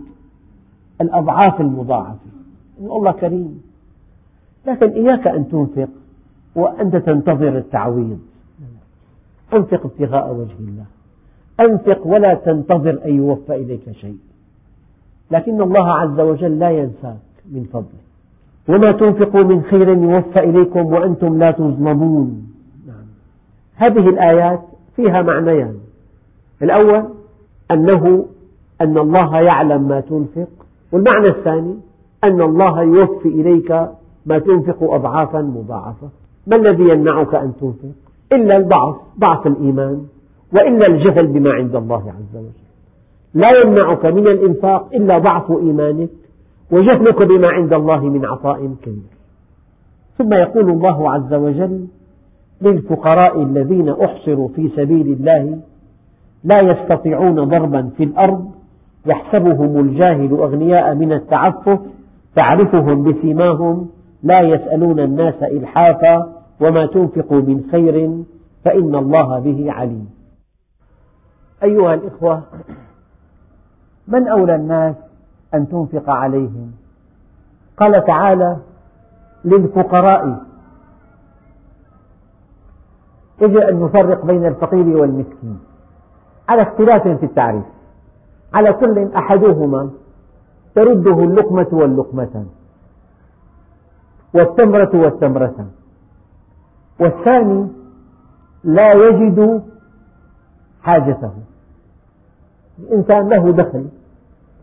الأضعاف 1.02 1.62
المضاعفة. 1.62 2.20
الله 2.80 3.12
كريم. 3.12 3.62
لكن 4.68 4.90
إياك 4.90 5.28
أن 5.28 5.50
تنفق 5.50 5.90
وأنت 6.56 6.96
تنتظر 6.96 7.58
التعويض. 7.58 8.20
أنفق 9.54 9.86
ابتغاء 9.86 10.34
وجه 10.34 10.60
الله. 10.60 10.86
أنفق 11.60 12.08
ولا 12.08 12.34
تنتظر 12.34 13.06
أن 13.06 13.16
يوفى 13.16 13.56
إليك 13.56 13.92
شيء. 13.92 14.18
لكن 15.32 15.62
الله 15.62 15.92
عز 15.92 16.20
وجل 16.20 16.60
لا 16.60 16.70
ينساك 16.70 17.20
من 17.52 17.64
فضله. 17.64 18.09
وما 18.70 18.92
تنفقوا 18.92 19.44
من 19.44 19.62
خير 19.62 19.90
يوفى 19.90 20.40
إليكم 20.40 20.86
وأنتم 20.94 21.38
لا 21.38 21.52
تظلمون. 21.52 22.48
هذه 23.76 24.10
الآيات 24.10 24.62
فيها 24.96 25.22
معنيان. 25.22 25.76
الأول 26.62 27.04
أنه 27.72 28.26
أن 28.82 28.98
الله 28.98 29.42
يعلم 29.42 29.88
ما 29.88 30.00
تنفق 30.00 30.48
والمعنى 30.92 31.30
الثاني 31.30 31.76
أن 32.24 32.42
الله 32.42 32.84
يوفي 32.84 33.30
إليك 33.30 33.72
ما 34.26 34.40
تنفق 34.40 34.78
أضعافا 34.94 35.42
مضاعفة. 35.42 36.10
ما 36.48 36.56
الذي 36.56 36.84
يمنعك 36.84 37.36
أن 37.36 37.54
تنفق؟ 37.62 37.96
إلا 38.34 38.58
الضعف 38.58 38.96
ضعف 39.20 39.48
الإيمان 39.48 40.06
وإلا 40.54 40.88
الجهل 40.88 41.28
بما 41.28 41.52
عند 41.52 41.76
الله 41.76 42.04
عز 42.18 42.36
وجل. 42.36 42.50
لا 43.34 43.48
يمنعك 43.64 44.06
من 44.06 44.28
الإنفاق 44.28 44.90
إلا 44.94 45.18
ضعف 45.18 45.52
إيمانك. 45.52 46.10
وجهلك 46.72 47.22
بما 47.22 47.48
عند 47.48 47.74
الله 47.74 48.06
من 48.06 48.26
عطاء 48.26 48.76
كبير. 48.82 49.20
ثم 50.18 50.34
يقول 50.34 50.70
الله 50.70 51.12
عز 51.12 51.34
وجل 51.34 51.88
للفقراء 52.62 53.44
الذين 53.44 53.90
أحصروا 53.90 54.48
في 54.48 54.70
سبيل 54.76 55.08
الله 55.08 55.60
لا 56.44 56.62
يستطيعون 56.62 57.44
ضربا 57.44 57.90
في 57.98 58.04
الأرض 58.04 58.52
يحسبهم 59.06 59.80
الجاهل 59.80 60.32
أغنياء 60.32 60.96
من 60.96 61.14
التعفف 61.14 61.80
تعرفهم 62.36 63.04
بسيماهم 63.04 63.90
لا 64.24 64.42
يسألون 64.42 65.00
الناس 65.00 65.44
إلحافا 65.44 66.34
وما 66.62 66.86
تنفقوا 66.86 67.42
من 67.42 67.64
خير 67.72 68.24
فإن 68.66 68.96
الله 68.96 69.40
به 69.40 69.72
عليم. 69.72 70.10
أيها 71.64 71.94
الإخوة 71.94 72.44
من 74.08 74.28
أولى 74.28 74.56
الناس 74.56 74.96
أن 75.54 75.70
تنفق 75.70 76.10
عليهم. 76.10 76.72
قال 77.78 78.06
تعالى 78.06 78.58
للفقراء. 79.46 80.44
يجب 83.42 83.58
أن 83.58 83.84
نفرق 83.84 84.26
بين 84.26 84.46
الفقير 84.46 84.98
والمسكين؟ 84.98 85.60
على 86.50 86.62
اختلاف 86.62 87.08
في 87.08 87.26
التعريف. 87.26 87.66
على 88.54 88.74
كل 88.74 89.12
أحدهما 89.16 89.90
ترده 90.76 91.24
اللقمة 91.24 91.68
واللقمتان 91.72 92.48
والتمرة 94.34 94.90
والتمرتان 94.94 95.70
والثاني 97.00 97.68
لا 98.64 98.94
يجد 98.94 99.64
حاجته. 100.82 101.34
الإنسان 102.80 103.30
له 103.30 103.52
دخل. 103.52 103.86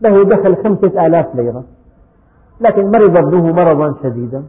له 0.01 0.23
دخل 0.23 0.63
خمسة 0.63 1.05
آلاف 1.05 1.35
ليرة. 1.35 1.63
لكن 2.61 2.91
مرض 2.91 3.17
ابنه 3.17 3.53
مرضا 3.53 3.95
شديدا. 4.03 4.43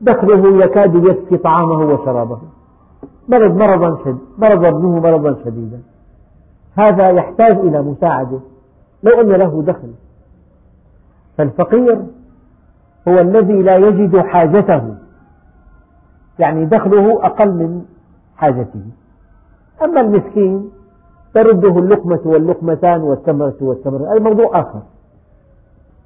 دخله 0.00 0.64
يكاد 0.64 0.94
يكفي 0.94 1.36
طعامه 1.36 1.94
وشرابه. 1.94 2.38
مرض 3.28 3.56
مرضا 3.56 3.98
شديدا 4.04 4.18
مرض 4.38 4.64
ابنه 4.64 5.00
مرضا 5.00 5.36
شديدا. 5.44 5.80
هذا 6.78 7.10
يحتاج 7.10 7.52
إلى 7.52 7.82
مساعدة. 7.82 8.40
لو 9.02 9.20
أن 9.20 9.28
له 9.28 9.62
دخل. 9.62 9.92
فالفقير 11.38 12.02
هو 13.08 13.20
الذي 13.20 13.62
لا 13.62 13.76
يجد 13.76 14.18
حاجته. 14.18 14.94
يعني 16.38 16.64
دخله 16.64 17.24
أقل 17.26 17.48
من 17.48 17.84
حاجته. 18.36 18.82
أما 19.82 20.00
المسكين 20.00 20.70
ترده 21.34 21.78
اللقمة 21.78 22.20
واللقمتان 22.24 23.00
والتمرة 23.00 23.56
والتمرة 23.60 24.12
هذا 24.12 24.20
موضوع 24.20 24.60
آخر. 24.60 24.82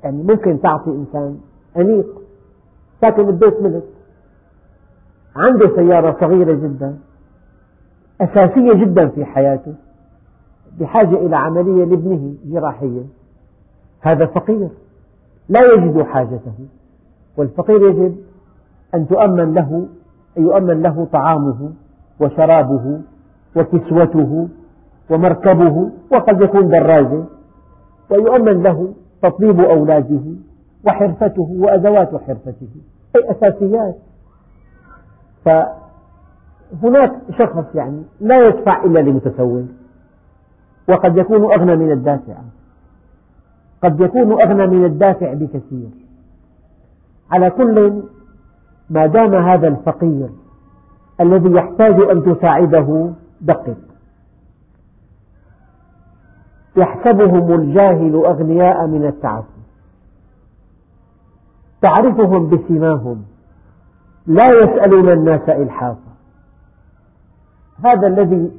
يعني 0.05 0.23
ممكن 0.23 0.61
تعطي 0.61 0.91
إنسان 0.91 1.39
أنيق 1.77 2.07
ساكن 3.01 3.23
ببيت 3.23 3.63
ملك 3.63 3.85
عنده 5.37 5.77
سيارة 5.77 6.17
صغيرة 6.21 6.53
جدا 6.53 6.99
أساسية 8.21 8.73
جدا 8.85 9.09
في 9.09 9.25
حياته 9.25 9.75
بحاجة 10.81 11.15
إلى 11.15 11.37
عملية 11.37 11.85
لابنه 11.85 12.35
جراحية 12.45 13.03
هذا 14.01 14.27
فقير 14.27 14.69
لا 15.49 15.61
يجد 15.75 16.03
حاجته 16.03 16.55
والفقير 17.37 17.89
يجب 17.91 18.17
أن 18.95 19.09
تؤمن 19.09 19.55
له 19.55 19.89
يؤمن 20.37 20.83
له 20.83 21.09
طعامه 21.13 21.71
وشرابه 22.21 23.01
وكسوته 23.57 24.49
ومركبه 25.11 25.91
وقد 26.13 26.43
يكون 26.43 26.69
دراجة 26.69 27.25
ويؤمن 28.11 28.63
له 28.63 28.95
تطبيب 29.23 29.61
أولاده 29.61 30.23
وحرفته 30.87 31.57
وأدوات 31.59 32.09
حرفته 32.09 32.69
أي 33.17 33.31
أساسيات. 33.31 33.97
فهناك 35.45 37.13
شخص 37.39 37.75
يعني 37.75 38.03
لا 38.21 38.47
يدفع 38.47 38.85
إلا 38.85 38.99
لمتسول 38.99 39.67
وقد 40.89 41.17
يكون 41.17 41.53
أغنى 41.53 41.77
من 41.77 41.93
الدافع. 41.93 42.35
قد 43.83 44.01
يكون 44.01 44.33
أغنى 44.33 44.67
من 44.67 44.85
الدافع 44.85 45.33
بكثير. 45.35 45.89
على 47.31 47.51
كل 47.51 48.03
ما 48.91 49.07
دام 49.07 49.35
هذا 49.35 49.69
الفقير 49.69 50.29
الذي 51.21 51.53
يحتاج 51.53 52.01
أن 52.01 52.23
تساعده 52.35 53.11
دقق. 53.41 53.77
يحسبهم 56.77 57.53
الجاهل 57.53 58.15
أغنياء 58.15 58.87
من 58.87 59.07
التعفف 59.07 59.55
تعرفهم 61.83 62.51
بسماهم. 62.51 63.25
لا 64.27 64.51
يسألون 64.63 65.13
الناس 65.13 65.49
إلحافا. 65.49 66.15
هذا 67.85 68.07
الذي 68.07 68.51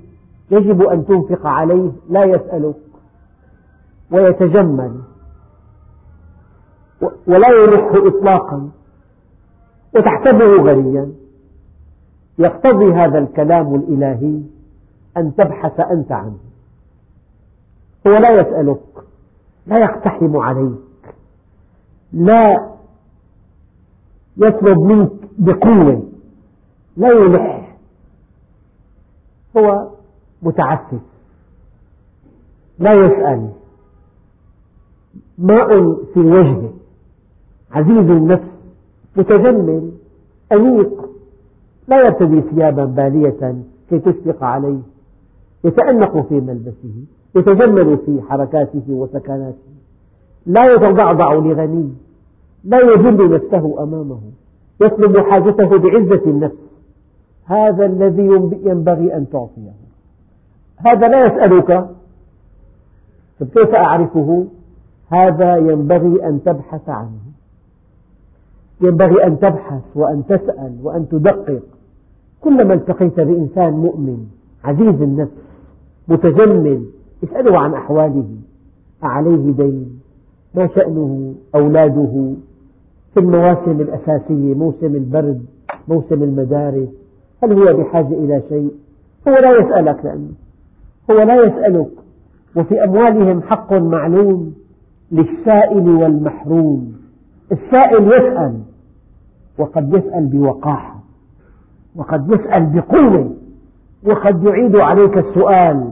يجب 0.51 0.81
أن 0.81 1.05
تنفق 1.05 1.47
عليه 1.47 1.91
لا 2.09 2.23
يسألك 2.23 2.75
ويتجمل 4.11 5.01
ولا 7.27 7.49
يلح 7.49 7.91
إطلاقا 7.93 8.69
وتحسبه 9.95 10.61
غنيا. 10.61 11.11
يقتضي 12.39 12.93
هذا 12.93 13.19
الكلام 13.19 13.75
الإلهي 13.75 14.41
أن 15.17 15.35
تبحث 15.35 15.79
أنت 15.79 16.11
عنه. 16.11 16.44
هو 18.07 18.17
لا 18.17 18.29
يسألك 18.29 18.81
لا 19.67 19.77
يقتحم 19.77 20.37
عليك 20.37 21.15
لا 22.13 22.71
يطلب 24.37 24.79
منك 24.79 25.11
بقوة 25.37 26.03
لا 26.97 27.09
يلح. 27.09 27.77
هو 29.57 29.89
متعفف 30.41 31.01
لا 32.79 32.93
يسأل. 32.93 33.49
ماء 35.37 35.95
في 36.13 36.19
وجهه 36.19 36.73
عزيز 37.71 38.09
النفس 38.09 38.49
متجمل 39.15 39.91
أنيق 40.51 41.09
لا 41.87 41.97
يرتدي 41.97 42.41
ثيابا 42.41 42.85
بالية 42.85 43.63
كي 43.89 43.99
تشفق 43.99 44.43
عليه 44.43 44.79
يتأنق 45.63 46.27
في 46.27 46.33
ملبسه. 46.33 47.05
يتجمل 47.35 47.97
في 47.97 48.21
حركاته 48.29 48.83
وسكناته. 48.89 49.75
لا 50.45 50.73
يتضعضع 50.73 51.33
لغني. 51.33 51.93
لا 52.63 52.79
يذل 52.79 53.33
نفسه 53.33 53.83
أمامه. 53.83 54.19
يطلب 54.81 55.17
حاجته 55.17 55.77
بعزة 55.77 56.21
النفس. 56.25 56.55
هذا 57.45 57.85
الذي 57.85 58.25
ينبغي 58.63 59.15
أن 59.15 59.29
تعطيه. 59.29 59.71
هذا 60.77 61.07
لا 61.07 61.25
يسألك. 61.25 61.89
كيف 63.39 63.75
أعرفه؟ 63.75 64.45
هذا 65.11 65.55
ينبغي 65.55 66.27
أن 66.27 66.43
تبحث 66.43 66.89
عنه. 66.89 67.19
ينبغي 68.81 69.23
أن 69.23 69.39
تبحث 69.39 69.83
وأن 69.95 70.23
تسأل 70.25 70.77
وأن 70.83 71.09
تدقق. 71.09 71.61
كلما 72.41 72.73
التقيت 72.73 73.19
بإنسان 73.19 73.73
مؤمن 73.73 74.27
عزيز 74.63 75.01
النفس 75.01 75.31
متجمل 76.07 76.85
اسأله 77.23 77.59
عن 77.59 77.73
أحواله 77.73 78.25
أعليه 79.03 79.51
دين 79.51 79.99
ما 80.55 80.67
شأنه 80.67 81.35
أولاده 81.55 82.33
في 83.13 83.19
المواسم 83.19 83.81
الأساسية 83.81 84.53
موسم 84.53 84.95
البرد 84.95 85.45
موسم 85.87 86.23
المدارس 86.23 86.89
هل 87.43 87.53
هو 87.53 87.77
بحاجة 87.77 88.13
إلى 88.13 88.41
شيء؟ 88.49 88.71
هو 89.27 89.33
لا 89.33 89.51
يسألك 89.59 90.05
لأنه 90.05 90.31
هو 91.11 91.21
لا 91.21 91.35
يسألك 91.35 91.89
وفي 92.55 92.83
أموالهم 92.83 93.41
حق 93.41 93.73
معلوم 93.73 94.53
للسائل 95.11 95.89
والمحروم 95.89 96.93
السائل 97.51 98.07
يسأل 98.07 98.59
وقد 99.57 99.93
يسأل 99.93 100.25
بوقاحة 100.25 100.95
وقد 101.95 102.31
يسأل 102.31 102.65
بقوة 102.65 103.31
وقد 104.05 104.43
يعيد 104.43 104.75
عليك 104.75 105.17
السؤال 105.17 105.91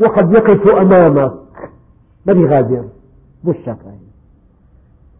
وقد 0.00 0.32
يقف 0.32 0.68
أمامك. 0.68 1.32
ما 2.26 2.32
بيغادر 2.32 2.84
بشك 3.44 3.78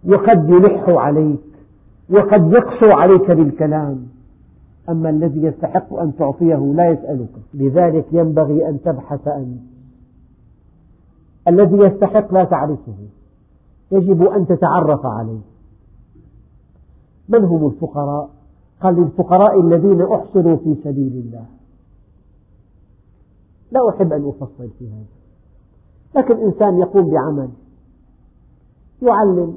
وقد 0.05 0.51
يلح 0.51 0.88
عليك 0.88 1.41
وقد 2.11 2.53
يقسو 2.53 2.93
عليك 2.93 3.31
بالكلام. 3.31 4.07
أما 4.88 5.11
الذي 5.11 5.43
يستحق 5.43 5.95
أن 5.95 6.17
تعطيه 6.17 6.73
لا 6.77 6.91
يسألك. 6.91 7.33
لذلك 7.55 8.07
ينبغي 8.12 8.69
أن 8.69 8.83
تبحث 8.83 9.29
أنت. 9.29 9.61
الذي 11.49 11.77
يستحق 11.77 12.35
لا 12.35 12.45
تعرفه. 12.45 12.95
يجب 13.93 14.23
أن 14.23 14.47
تتعرف 14.47 15.07
عليه. 15.07 15.41
من 17.29 17.45
هم 17.45 17.67
الفقراء؟ 17.67 18.31
قال 18.83 18.95
للفقراء 18.95 19.61
الذين 19.61 20.03
أحصروا 20.03 20.57
في 20.57 20.77
سبيل 20.85 21.12
الله. 21.27 21.45
لا 23.71 23.89
أحب 23.89 24.13
أن 24.13 24.29
أفصل 24.29 24.69
في 24.79 24.89
هذا. 24.89 25.05
لكن 26.17 26.37
إنسان 26.37 26.79
يقوم 26.79 27.11
بعمل 27.11 27.49
يعلم 29.03 29.57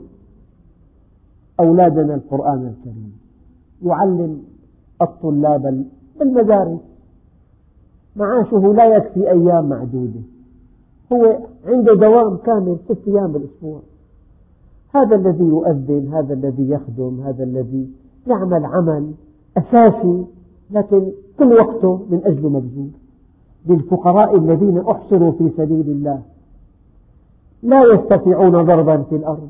أولادنا 1.60 2.16
القرآن 2.16 2.68
الكريم 2.68 3.18
يعلم 3.84 4.44
الطلاب 5.02 5.86
بالمدارس 6.20 6.80
معاشه 8.16 8.74
لا 8.74 8.96
يكفي 8.96 9.32
أيام 9.32 9.70
معدودة. 9.70 10.22
هو 11.14 11.40
عنده 11.66 11.94
دوام 11.96 12.38
كامل 12.38 12.78
ست 12.90 13.08
أيام 13.08 13.32
بالأسبوع. 13.32 13.80
هذا 14.96 15.16
الذي 15.16 15.44
يؤذن 15.44 16.14
هذا 16.14 16.34
الذي 16.34 16.70
يخدم 16.70 17.22
هذا 17.22 17.44
الذي 17.44 17.90
يعمل 18.28 18.66
عمل 18.66 19.12
أساسي 19.58 20.26
لكن 20.72 21.12
كل 21.40 21.54
وقته 21.54 22.06
من 22.10 22.22
أجله 22.26 22.50
مبذول 22.50 22.90
للفقراء 23.66 24.38
الذين 24.38 24.78
أحصروا 24.78 25.32
في 25.32 25.50
سبيل 25.58 25.90
الله. 25.90 26.22
لا 27.64 27.84
يستطيعون 27.94 28.52
ضربا 28.52 29.02
في 29.02 29.16
الأرض. 29.16 29.50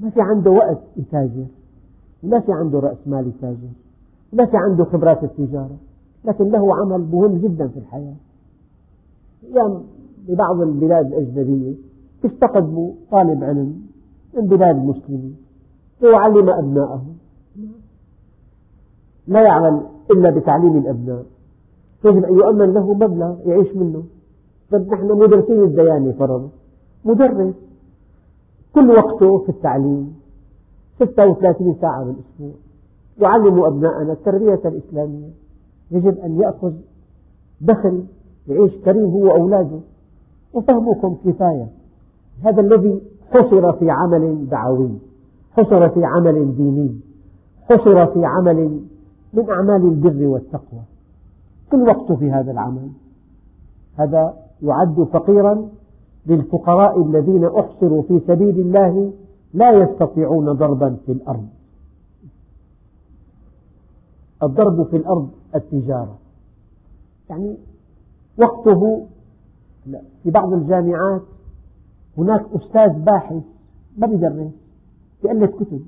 ما 0.00 0.10
في 0.10 0.20
عنده 0.20 0.50
وقت 0.50 0.78
يتاجر. 0.96 1.46
ولا 2.22 2.40
في 2.40 2.52
عنده 2.52 2.80
رأس 2.80 2.98
مال 3.06 3.26
يتاجر. 3.28 3.68
ولا 4.32 4.46
في 4.46 4.56
عنده 4.56 4.84
خبرات 4.84 5.24
التجارة. 5.24 5.76
لكن 6.24 6.50
له 6.50 6.76
عمل 6.76 7.06
مهم 7.12 7.38
جدا 7.38 7.68
في 7.68 7.78
الحياة. 7.78 8.14
يعني 9.52 9.78
ببعض 10.28 10.60
البلاد 10.60 11.06
الأجنبية 11.06 11.74
يستقدموا 12.24 12.92
طالب 13.10 13.44
علم 13.44 13.82
من 14.34 14.46
بلاد 14.46 14.76
المسلمين 14.76 15.36
ليعلم 16.02 16.48
أبناءه 16.48 17.04
لا 19.26 19.42
يعمل 19.42 19.82
إلا 20.10 20.30
بتعليم 20.30 20.76
الأبناء. 20.76 21.24
يجب 22.04 22.24
أن 22.24 22.34
يؤمن 22.34 22.74
له 22.74 22.94
مبلغ 22.94 23.36
يعيش 23.46 23.76
منه. 23.76 24.02
طيب 24.70 24.92
نحن 24.92 25.06
مدرسين 25.06 25.62
الديانة 25.62 26.12
فرضا 26.12 26.48
مدرس. 27.04 27.54
كل 28.74 28.90
وقته 28.90 29.38
في 29.38 29.48
التعليم. 29.48 30.14
36 30.98 31.74
ساعة 31.80 32.04
بالأسبوع 32.04 32.60
يعلم 33.18 33.64
أبناءنا 33.64 34.12
التربية 34.12 34.60
الإسلامية. 34.64 35.28
يجب 35.90 36.18
أن 36.18 36.40
يأخذ 36.40 36.72
دخل 37.60 38.04
يعيش 38.48 38.72
كريم 38.84 39.04
هو 39.04 39.24
وأولاده. 39.24 39.80
وفهمكم 40.54 41.16
كفاية. 41.24 41.66
هذا 42.42 42.60
الذي 42.60 43.02
حصر 43.30 43.72
في 43.72 43.90
عمل 43.90 44.48
دعوي. 44.48 44.90
حصر 45.52 45.88
في 45.88 46.04
عمل 46.04 46.56
ديني. 46.56 47.00
حصر 47.62 48.06
في 48.06 48.24
عمل 48.24 48.80
من 49.32 49.50
أعمال 49.50 49.82
البر 49.82 50.26
والتقوى. 50.26 50.80
كل 51.70 51.82
وقته 51.82 52.16
في 52.16 52.30
هذا 52.30 52.50
العمل. 52.50 52.90
هذا 53.96 54.34
يعد 54.62 55.08
فقيرا 55.12 55.68
للفقراء 56.26 57.06
الذين 57.06 57.44
أحصروا 57.44 58.02
في 58.02 58.20
سبيل 58.26 58.60
الله 58.60 59.12
لا 59.54 59.70
يستطيعون 59.72 60.52
ضربا 60.52 60.96
في 61.06 61.12
الأرض. 61.12 61.48
الضرب 64.42 64.86
في 64.86 64.96
الأرض 64.96 65.30
التجارة. 65.54 66.18
يعني 67.30 67.56
وقته 68.38 69.06
في 70.22 70.30
بعض 70.30 70.52
الجامعات 70.52 71.22
هناك 72.18 72.44
أستاذ 72.54 72.92
باحث 72.98 73.42
ما 73.98 74.06
بيدرس؟ 74.06 74.50
بيألف 75.22 75.54
كتب. 75.54 75.82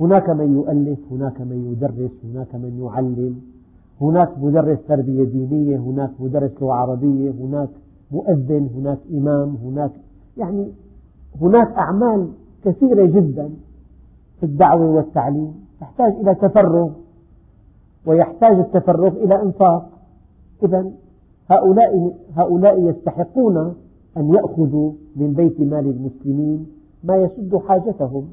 هناك 0.00 0.30
من 0.30 0.54
يؤلف 0.54 0.98
هناك 1.10 1.40
من 1.40 1.72
يدرس 1.72 2.10
هناك 2.24 2.54
من 2.54 2.80
يعلم. 2.84 3.55
هناك 4.00 4.38
مدرس 4.38 4.78
تربية 4.88 5.24
دينية 5.24 5.76
هناك 5.76 6.10
مدرس 6.20 6.50
لغة 6.62 6.72
عربية 6.72 7.30
هناك 7.30 7.68
مؤذن 8.10 8.70
هناك 8.76 8.98
إمام 9.12 9.56
هناك 9.64 9.90
يعني 10.36 10.72
هناك 11.40 11.72
أعمال 11.72 12.28
كثيرة 12.64 13.06
جدا 13.06 13.50
في 14.40 14.46
الدعوة 14.46 14.90
والتعليم. 14.90 15.54
تحتاج 15.80 16.12
إلى 16.12 16.34
تفرغ 16.34 16.90
ويحتاج 18.06 18.58
التفرغ 18.58 19.08
إلى 19.08 19.42
إنفاق. 19.42 19.90
إذا 20.62 20.90
هؤلاء 21.50 22.14
هؤلاء 22.36 22.80
يستحقون 22.80 23.74
أن 24.16 24.34
يأخذوا 24.34 24.92
من 25.16 25.32
بيت 25.32 25.60
مال 25.60 25.86
المسلمين 25.90 26.66
ما 27.04 27.16
يسد 27.16 27.56
حاجتهم 27.56 28.28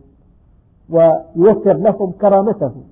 ويوفر 0.89 1.73
لهم 1.73 2.11
كرامتهم. 2.11 2.83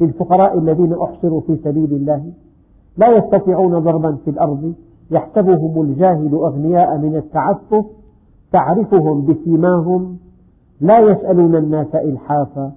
للفقراء 0.00 0.58
الذين 0.58 0.92
أحصروا 0.92 1.40
في 1.40 1.56
سبيل 1.64 1.92
الله. 1.92 2.32
لا 2.96 3.16
يستطيعون 3.16 3.78
ضربا 3.78 4.16
في 4.24 4.30
الأرض. 4.30 4.74
يحسبهم 5.10 5.82
الجاهل 5.82 6.34
أغنياء 6.34 6.98
من 6.98 7.16
التعفف. 7.16 7.84
تعرفهم 8.52 9.26
بسيماهم. 9.26 10.18
لا 10.80 10.98
يسألون 10.98 11.56
الناس 11.56 11.94
إلحافا. 11.94 12.72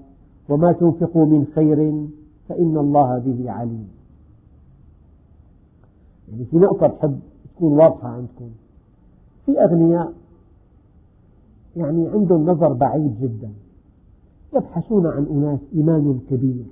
وما 0.49 0.71
تنفقوا 0.71 1.25
من 1.25 1.45
خير 1.55 1.93
فإن 2.49 2.77
الله 2.77 3.19
به 3.19 3.51
عليم. 3.51 3.89
يعني 6.31 6.45
في 6.45 6.57
نقطة 6.57 6.87
بحب 6.87 7.19
تكون 7.55 7.73
واضحة 7.73 8.07
عندكم. 8.07 8.49
في 9.45 9.63
أغنياء 9.63 10.13
يعني 11.75 12.07
عندهم 12.07 12.49
نظر 12.49 12.73
بعيد 12.73 13.15
جدا. 13.21 13.49
يبحثون 14.55 15.07
عن 15.07 15.25
أناس 15.31 15.59
إيمان 15.75 16.19
كبير. 16.29 16.65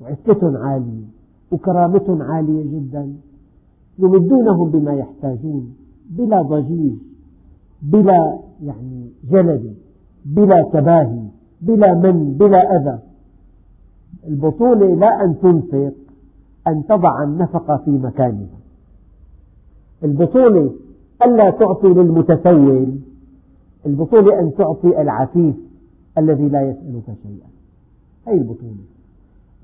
وعفتهم 0.00 0.56
عالية 0.56 1.04
وكرامتهم 1.50 2.22
عالية 2.22 2.62
جدا. 2.62 3.12
يمدونهم 3.98 4.70
بما 4.70 4.92
يحتاجون 4.92 5.76
بلا 6.10 6.42
ضجيج 6.42 6.94
بلا 7.82 8.38
يعني 8.62 9.10
جلد 9.30 9.74
بلا 10.24 10.62
تباهي 10.72 11.22
بلا 11.60 11.94
من 11.94 12.34
بلا 12.34 12.76
أذى. 12.76 12.98
البطولة 14.26 14.94
لا 14.94 15.24
أن 15.24 15.38
تنفق 15.38 15.92
أن 16.66 16.86
تضع 16.88 17.22
النفقة 17.22 17.76
في 17.76 17.90
مكانها. 17.90 18.58
البطولة 20.04 20.74
ألا 21.24 21.50
تعطي 21.50 21.88
للمتسول 21.88 22.98
البطولة 23.86 24.40
أن 24.40 24.54
تعطي 24.54 25.02
العفيف 25.02 25.56
الذي 26.18 26.48
لا 26.48 26.62
يسألك 26.62 27.16
شيئا. 27.22 27.48
هذه 28.26 28.36
البطولة. 28.36 28.95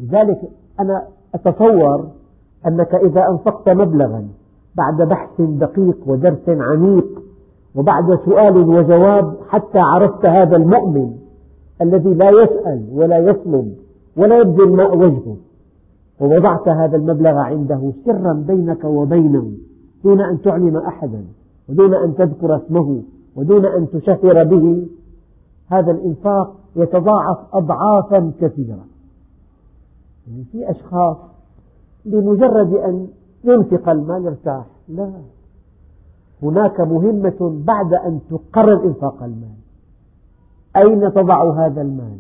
لذلك 0.03 0.41
أنا 0.81 1.03
أتصور 1.35 2.09
أنك 2.67 2.95
إذا 2.95 3.29
أنفقت 3.29 3.69
مبلغا 3.69 4.29
بعد 4.75 5.03
بحث 5.03 5.41
دقيق 5.41 5.97
ودرس 6.07 6.49
عميق 6.49 7.23
وبعد 7.75 8.19
سؤال 8.25 8.57
وجواب 8.57 9.35
حتى 9.49 9.79
عرفت 9.79 10.27
هذا 10.27 10.57
المؤمن 10.57 11.13
الذي 11.83 12.15
لا 12.15 12.31
يسأل 12.31 12.89
ولا 12.93 13.19
يطلب 13.19 13.75
ولا 14.17 14.39
يبذل 14.39 14.77
ماء 14.77 14.97
وجهه 14.97 15.37
ووضعت 16.21 16.69
هذا 16.69 16.97
المبلغ 16.97 17.39
عنده 17.39 17.93
سرا 18.05 18.33
بينك 18.47 18.85
وبينه 18.85 19.53
دون 20.05 20.21
أن 20.21 20.43
تعلم 20.43 20.77
أحدا 20.77 21.25
ودون 21.69 21.95
أن 21.95 22.15
تذكر 22.15 22.57
اسمه 22.57 23.03
ودون 23.37 23.67
أن 23.67 23.91
تشهر 23.91 24.45
به 24.45 24.87
هذا 25.69 25.91
الإنفاق 25.91 26.55
يتضاعف 26.77 27.39
أضعافا 27.53 28.33
كثيرة 28.41 28.92
يعني 30.29 30.45
في 30.53 30.71
أشخاص 30.71 31.17
بمجرد 32.05 32.75
أن 32.75 33.09
ينفق 33.45 33.89
المال 33.89 34.25
يرتاح. 34.25 34.67
لا. 34.89 35.13
هناك 36.43 36.81
مهمة 36.81 37.63
بعد 37.67 37.95
أن 37.95 38.21
تقرر 38.31 38.85
إنفاق 38.85 39.23
المال. 39.23 39.57
أين 40.77 41.13
تضع 41.13 41.67
هذا 41.67 41.83
المال؟ 41.83 42.19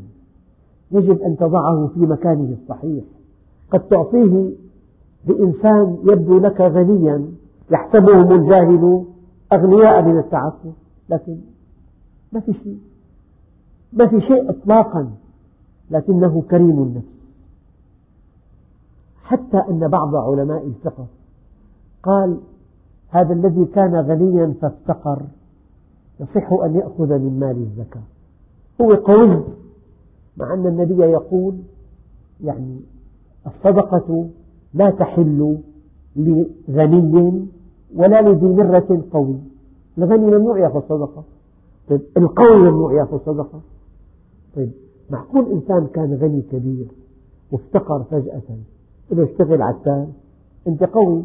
يجب 0.90 1.20
أن 1.20 1.36
تضعه 1.36 1.86
في 1.94 2.00
مكانه 2.00 2.57
الصحيح. 2.62 3.05
قد 3.70 3.80
تعطيه 3.80 4.50
لإنسان 5.26 5.98
يبدو 6.05 6.38
لك 6.38 6.61
غنيا 6.61 7.26
يحسبهم 7.70 8.32
الجاهل 8.32 9.05
أغنياء 9.53 10.03
من 10.03 10.18
التعفف 10.18 10.72
لكن 11.09 11.36
ما 12.32 12.40
في 12.40 12.53
شيء. 12.53 12.78
ما 13.92 14.07
في 14.07 14.20
شيء 14.20 14.50
إطلاقا. 14.50 15.11
لكنه 15.90 16.42
كريم 16.50 16.82
النفس. 16.82 17.21
حتى 19.33 19.59
أن 19.70 19.89
بعض 19.89 20.14
علماء 20.14 20.66
الفقه 20.66 21.07
قال 22.03 22.41
هذا 23.09 23.33
الذي 23.33 23.64
كان 23.64 23.95
غنيا 23.95 24.55
فافتقر 24.61 25.22
يصح 26.20 26.53
أن 26.53 26.76
يأخذ 26.76 27.18
من 27.18 27.41
مال 27.41 27.57
الزكاة. 27.57 28.03
هو 28.80 28.95
قوي 28.95 29.45
مع 30.37 30.55
أن 30.55 30.66
النبي 30.66 31.03
يقول 31.03 31.55
يعني 32.45 32.80
الصدقة 33.47 34.28
لا 34.74 34.91
تحل 34.91 35.59
لغني 36.16 37.47
ولا 37.97 38.22
لذي 38.22 38.47
مرة 38.47 39.05
قوي. 39.12 39.37
الغني 39.99 40.26
ممنوع 40.26 40.59
يأخذ 40.59 40.80
صدقة 40.89 41.24
طيب 41.89 42.01
القوي 42.16 42.57
ممنوع 42.57 42.93
يأخذ 42.93 43.18
صدقة 43.26 43.61
طيب 44.57 44.70
معقول 45.11 45.53
إنسان 45.53 45.87
كان 45.87 46.14
غني 46.14 46.43
كبير 46.43 46.87
وافتقر 47.53 48.03
فجأة؟ 48.03 48.43
له 49.12 49.24
اشتغل 49.24 49.62
عتال 49.62 50.08
أنت 50.68 50.84
قوي. 50.84 51.22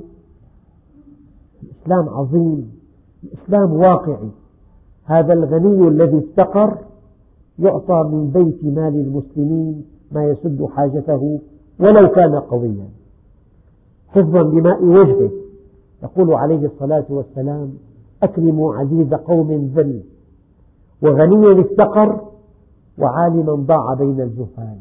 الإسلام 1.64 2.10
عظيم. 2.10 2.72
الإسلام 3.24 3.74
واقعي. 3.74 4.30
هذا 5.06 5.34
الغني 5.34 5.88
الذي 5.88 6.18
افتقر 6.18 6.78
يعطى 7.60 8.10
من 8.12 8.30
بيت 8.30 8.64
مال 8.64 8.96
المسلمين 8.96 9.86
ما 10.12 10.26
يسد 10.26 10.66
حاجته 10.66 11.40
ولو 11.80 12.10
كان 12.16 12.36
قويا. 12.36 12.90
حفظا 14.08 14.44
لماء 14.44 14.84
وجهه. 14.84 15.32
يقول 16.04 16.34
عليه 16.34 16.66
الصلاة 16.66 17.06
والسلام 17.10 17.74
أكرموا 18.24 18.76
عزيز 18.76 19.14
قوم 19.14 19.72
ذل. 19.76 20.02
وغنيا 21.02 21.62
افتقر 21.62 22.22
وعالما 22.98 23.54
ضاع 23.54 23.94
بين 23.94 24.22
الجهال 24.22 24.78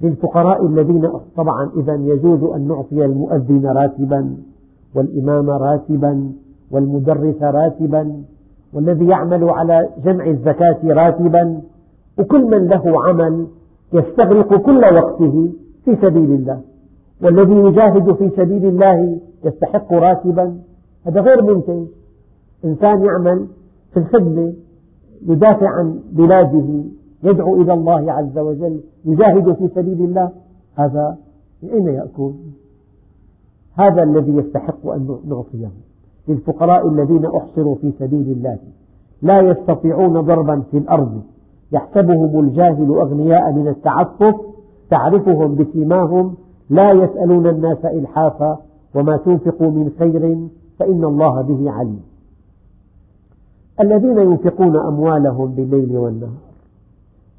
للفقراء 0.00 0.66
الذين 0.66 1.10
طبعا 1.36 1.70
إذا 1.76 1.94
يجوز 1.94 2.42
أن 2.42 2.68
نعطي 2.68 3.04
المؤذن 3.04 3.66
راتبا 3.66 4.36
والإمام 4.94 5.50
راتبا 5.50 6.32
والمدرس 6.70 7.42
راتبا 7.42 8.22
والذي 8.72 9.06
يعمل 9.06 9.50
على 9.50 9.88
جمع 10.04 10.26
الزكاة 10.26 10.78
راتبا 10.84 11.60
وكل 12.18 12.44
من 12.44 12.66
له 12.66 13.04
عمل 13.04 13.46
يستغرق 13.92 14.56
كل 14.56 14.80
وقته 14.94 15.52
في 15.84 15.96
سبيل 15.96 16.30
الله. 16.32 16.60
والذي 17.22 17.54
يجاهد 17.54 18.12
في 18.14 18.30
سبيل 18.36 18.66
الله 18.66 19.18
يستحق 19.44 19.92
راتبا. 19.92 20.56
هذا 21.06 21.20
غير 21.20 21.42
منتج 21.42 21.86
إنسان 22.64 23.04
يعمل 23.04 23.46
في 23.92 24.00
الخدمة 24.00 24.52
يدافع 25.26 25.68
عن 25.68 26.00
بلاده 26.12 26.84
يدعو 27.24 27.62
إلى 27.62 27.72
الله 27.74 28.12
عز 28.12 28.38
وجل 28.38 28.80
يجاهد 29.04 29.52
في 29.52 29.68
سبيل 29.68 30.04
الله. 30.04 30.30
هذا 30.74 31.16
من 31.62 31.70
أين 31.70 31.86
يأكل؟ 31.86 32.30
هذا 33.74 34.02
الذي 34.02 34.32
يستحق 34.32 34.86
أن 34.86 35.18
نعطيه. 35.28 35.70
للفقراء 36.28 36.88
الذين 36.88 37.26
أحصروا 37.26 37.74
في 37.74 37.92
سبيل 37.98 38.32
الله. 38.32 38.58
لا 39.22 39.40
يستطيعون 39.40 40.20
ضربا 40.20 40.62
في 40.70 40.78
الأرض. 40.78 41.22
يحسبهم 41.72 42.40
الجاهل 42.40 42.88
أغنياء 42.88 43.52
من 43.52 43.68
التعفف. 43.68 44.34
تعرفهم 44.90 45.54
بسيماهم. 45.54 46.34
لا 46.70 46.92
يسألون 46.92 47.46
الناس 47.46 47.84
إلحافا. 47.84 48.58
وما 48.94 49.16
تنفقوا 49.16 49.70
من 49.70 49.90
خير 49.98 50.38
فإن 50.78 51.04
الله 51.04 51.42
به 51.42 51.70
عليم. 51.70 52.02
الذين 53.80 54.18
ينفقون 54.18 54.76
أموالهم 54.76 55.46
بالليل 55.46 55.96
والنهار. 55.96 56.43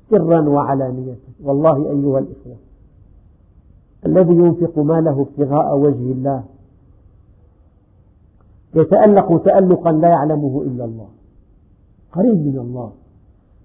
سرا 0.10 0.49
وعلانية. 0.49 1.16
والله 1.43 1.78
أيها 1.78 2.20
الإخوة 2.20 2.56
الذي 4.06 4.34
ينفق 4.34 4.80
ماله 4.80 5.22
ابتغاء 5.22 5.78
وجه 5.78 6.12
الله 6.12 6.43
يتألق 8.76 9.43
تألقا 9.43 9.91
لا 9.91 10.10
يعلمه 10.10 10.62
إلا 10.62 10.86
الله 10.86 11.08
قريب 12.12 12.36
من 12.36 12.60
الله 12.60 12.91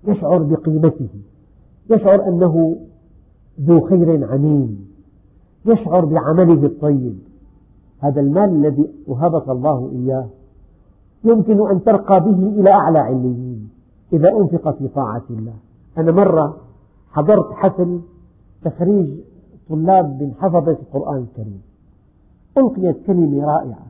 يشعر 0.04 0.38
بقيمته 0.38 1.08
يشعر 1.90 2.28
أنه 2.28 2.76
ذو 3.60 3.80
خير 3.80 4.30
عميم 4.30 4.90
يشعر 5.66 6.04
بعمله 6.04 6.66
الطيب. 6.66 7.18
هذا 8.00 8.20
المال 8.20 8.50
الذي 8.50 8.86
وهبك 9.06 9.48
الله 9.48 9.90
إياه 9.92 10.26
يمكن 11.24 11.70
أن 11.70 11.84
ترقى 11.84 12.20
به 12.20 12.60
إلى 12.60 12.70
أعلى 12.70 12.98
عليين 12.98 13.70
إذا 14.12 14.28
أنفق 14.28 14.78
في 14.78 14.88
طاعة 14.88 15.22
الله. 15.30 15.54
أنا 15.98 16.12
مرة 16.12 16.56
حضرت 17.10 17.52
حفل 17.52 18.00
تخريج 18.64 19.20
طلاب 19.68 20.22
من 20.22 20.32
حفظة 20.40 20.70
القرآن 20.70 21.16
الكريم. 21.16 21.62
ألقيت 22.58 23.06
كلمة 23.06 23.46
رائعة. 23.46 23.86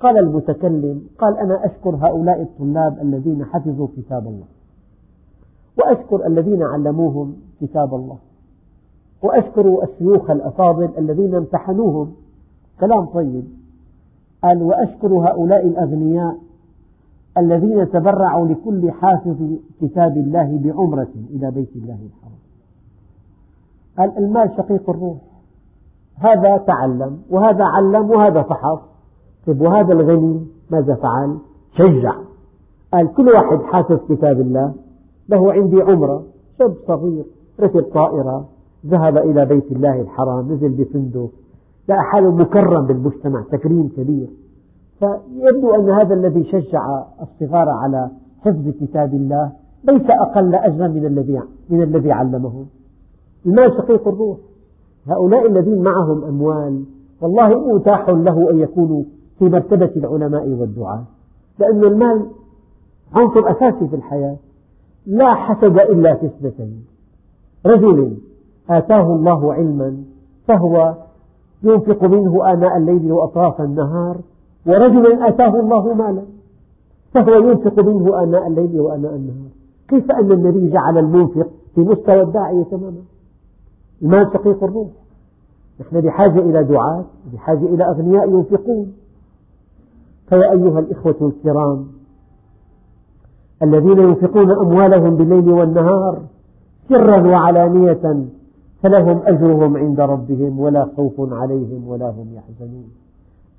قال 0.00 0.18
المتكلم 0.18 1.02
قال 1.18 1.38
أنا 1.38 1.66
أشكر 1.66 1.90
هؤلاء 1.90 2.42
الطلاب 2.42 2.98
الذين 3.02 3.44
حفظوا 3.44 3.88
كتاب 3.96 4.26
الله. 4.26 4.46
وأشكر 5.78 6.26
الذين 6.26 6.62
علموهم 6.62 7.36
كتاب 7.60 7.94
الله. 7.94 8.18
وأشكر 9.22 9.82
الشيوخ 9.82 10.30
الأفاضل 10.30 10.90
الذين 10.98 11.34
امتحنوهم. 11.34 12.14
كلام 12.80 13.04
طيب. 13.04 13.44
قال 14.42 14.62
وأشكر 14.62 15.12
هؤلاء 15.12 15.66
الأغنياء 15.66 16.45
الذين 17.38 17.90
تبرعوا 17.90 18.46
لكل 18.46 18.90
حافظ 18.90 19.36
كتاب 19.80 20.16
الله 20.16 20.58
بعمرة 20.62 21.08
إلى 21.30 21.50
بيت 21.50 21.76
الله 21.76 21.98
الحرام. 22.06 22.38
قال 23.98 24.18
المال 24.24 24.50
شقيق 24.56 24.90
الروح. 24.90 25.18
هذا 26.18 26.56
تعلم 26.56 27.18
وهذا 27.30 27.64
علم 27.64 28.10
وهذا 28.10 28.42
فحص. 28.42 28.78
طيب 29.46 29.60
وهذا 29.60 29.92
الغني 29.92 30.46
ماذا 30.70 30.94
فعل؟ 30.94 31.38
شجع. 31.74 32.12
قال 32.92 33.14
كل 33.14 33.28
واحد 33.28 33.58
حافظ 33.62 33.98
كتاب 34.08 34.40
الله 34.40 34.74
له 35.28 35.52
عندي 35.52 35.82
عمرة 35.82 36.22
شاب 36.58 36.74
صغير 36.86 37.24
ركب 37.60 37.82
طائرة 37.82 38.48
ذهب 38.86 39.16
إلى 39.16 39.46
بيت 39.46 39.72
الله 39.72 40.00
الحرام 40.00 40.52
نزل 40.52 40.68
بفندق 40.68 41.30
لقى 41.88 42.02
حاله 42.02 42.30
مكرم 42.30 42.86
بالمجتمع 42.86 43.42
تكريم 43.52 43.88
كبير. 43.96 44.28
فيبدو 44.98 45.74
أن 45.74 45.90
هذا 45.90 46.14
الذي 46.14 46.44
شجع 46.44 47.02
الصغار 47.22 47.68
على 47.68 48.10
حفظ 48.40 48.68
كتاب 48.68 49.14
الله 49.14 49.52
ليس 49.84 50.10
أقل 50.10 50.54
أجرا 50.54 50.88
من 50.88 51.06
الذي 51.06 51.40
من 51.70 51.82
الذي 51.82 52.12
علمهم. 52.12 52.66
المال 53.46 53.72
شقيق 53.72 54.08
الروح. 54.08 54.38
هؤلاء 55.06 55.46
الذين 55.46 55.82
معهم 55.82 56.24
أموال 56.24 56.84
والله 57.20 57.74
متاح 57.74 58.08
له 58.08 58.50
أن 58.50 58.58
يكونوا 58.58 59.04
في 59.38 59.44
مرتبة 59.44 59.90
العلماء 59.96 60.48
والدعاة. 60.48 61.04
لأن 61.58 61.84
المال 61.84 62.26
عنصر 63.14 63.50
أساسي 63.50 63.88
في 63.88 63.96
الحياة. 63.96 64.36
لا 65.06 65.34
حسد 65.34 65.78
إلا 65.78 66.14
في 66.14 66.26
اثنتين. 66.26 66.84
رجل 67.66 68.16
آتاه 68.70 69.14
الله 69.14 69.54
علما 69.54 69.96
فهو 70.46 70.94
ينفق 71.62 72.04
منه 72.04 72.52
آناء 72.52 72.76
الليل 72.76 73.12
وأطراف 73.12 73.60
النهار 73.60 74.16
ورجل 74.66 75.22
آتاه 75.22 75.60
الله 75.60 75.94
مالا 75.94 76.22
فهو 77.14 77.50
ينفق 77.50 77.84
منه 77.84 78.22
آناء 78.22 78.46
الليل 78.46 78.80
وآناء 78.80 79.14
النهار. 79.14 79.50
كيف 79.88 80.10
أن 80.10 80.32
النبي 80.32 80.70
جعل 80.70 80.98
المنفق 80.98 81.48
في 81.74 81.80
مستوى 81.80 82.22
الداعية 82.22 82.62
تماما؟ 82.62 83.02
المال 84.02 84.30
شقيق 84.34 84.64
الروح. 84.64 84.88
نحن 85.80 86.00
بحاجة 86.00 86.38
إلى 86.38 86.64
دعاة 86.64 87.04
بحاجة 87.32 87.66
إلى 87.66 87.84
أغنياء 87.84 88.30
ينفقون. 88.30 88.92
فيا 90.28 90.52
أيها 90.52 90.78
الإخوة 90.78 91.16
الكرام 91.20 91.86
الذين 93.62 93.98
ينفقون 93.98 94.50
أموالهم 94.50 95.16
بالليل 95.16 95.50
والنهار 95.50 96.22
سرا 96.88 97.26
وعلانية 97.26 98.24
فلهم 98.82 99.20
أجرهم 99.24 99.76
عند 99.76 100.00
ربهم 100.00 100.60
ولا 100.60 100.88
خوف 100.96 101.32
عليهم 101.32 101.88
ولا 101.88 102.10
هم 102.10 102.26
يحزنون. 102.34 103.05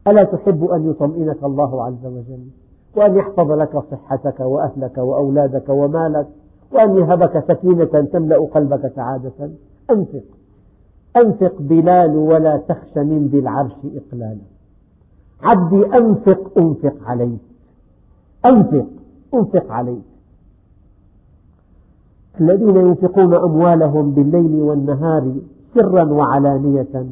ألا 0.08 0.24
تحب 0.24 0.64
أن 0.64 0.90
يطمئنك 0.90 1.44
الله 1.44 1.84
عز 1.84 2.06
وجل؟ 2.06 2.48
وأن 2.96 3.16
يحفظ 3.16 3.52
لك 3.52 3.84
صحتك 3.92 4.40
وأهلك 4.40 4.98
وأولادك 4.98 5.70
ومالك؟ 5.70 6.28
وأن 6.72 6.98
يهبك 6.98 7.44
سكينة 7.48 7.86
تملأ 7.86 8.38
قلبك 8.38 8.92
سعادة؟ 8.96 9.50
أنفق. 9.92 10.24
أنفق 11.18 11.54
بلال 11.60 12.16
ولا 12.16 12.58
تخش 12.58 12.98
من 12.98 13.28
ذي 13.28 13.40
العرش 13.40 13.76
إقلالا. 13.96 14.42
عبدي 15.44 15.86
أنفق 15.86 16.52
أنفق 16.58 16.96
عليك. 17.06 17.40
أنفق 18.46 18.88
أنفق 19.34 19.72
عليك. 19.72 20.04
الذين 22.42 22.76
ينفقون 22.76 23.34
أموالهم 23.34 24.12
بالليل 24.12 24.62
والنهار 24.62 25.36
سرا 25.74 26.04
وعلانية 26.04 27.06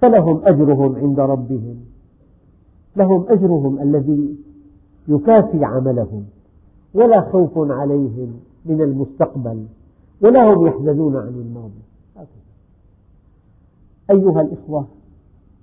فلهم 0.00 0.40
أجرهم 0.44 0.96
عند 0.96 1.20
ربهم. 1.20 1.91
لهم 2.96 3.26
أجرهم 3.28 3.78
الذي 3.82 4.36
يكافي 5.08 5.64
عملهم 5.64 6.24
ولا 6.94 7.20
خوف 7.20 7.52
عليهم 7.56 8.40
من 8.66 8.82
المستقبل 8.82 9.64
ولا 10.22 10.52
هم 10.52 10.66
يحزنون 10.66 11.16
عن 11.16 11.28
الماضي. 11.28 11.82
أيها 14.10 14.40
الإخوة 14.40 14.86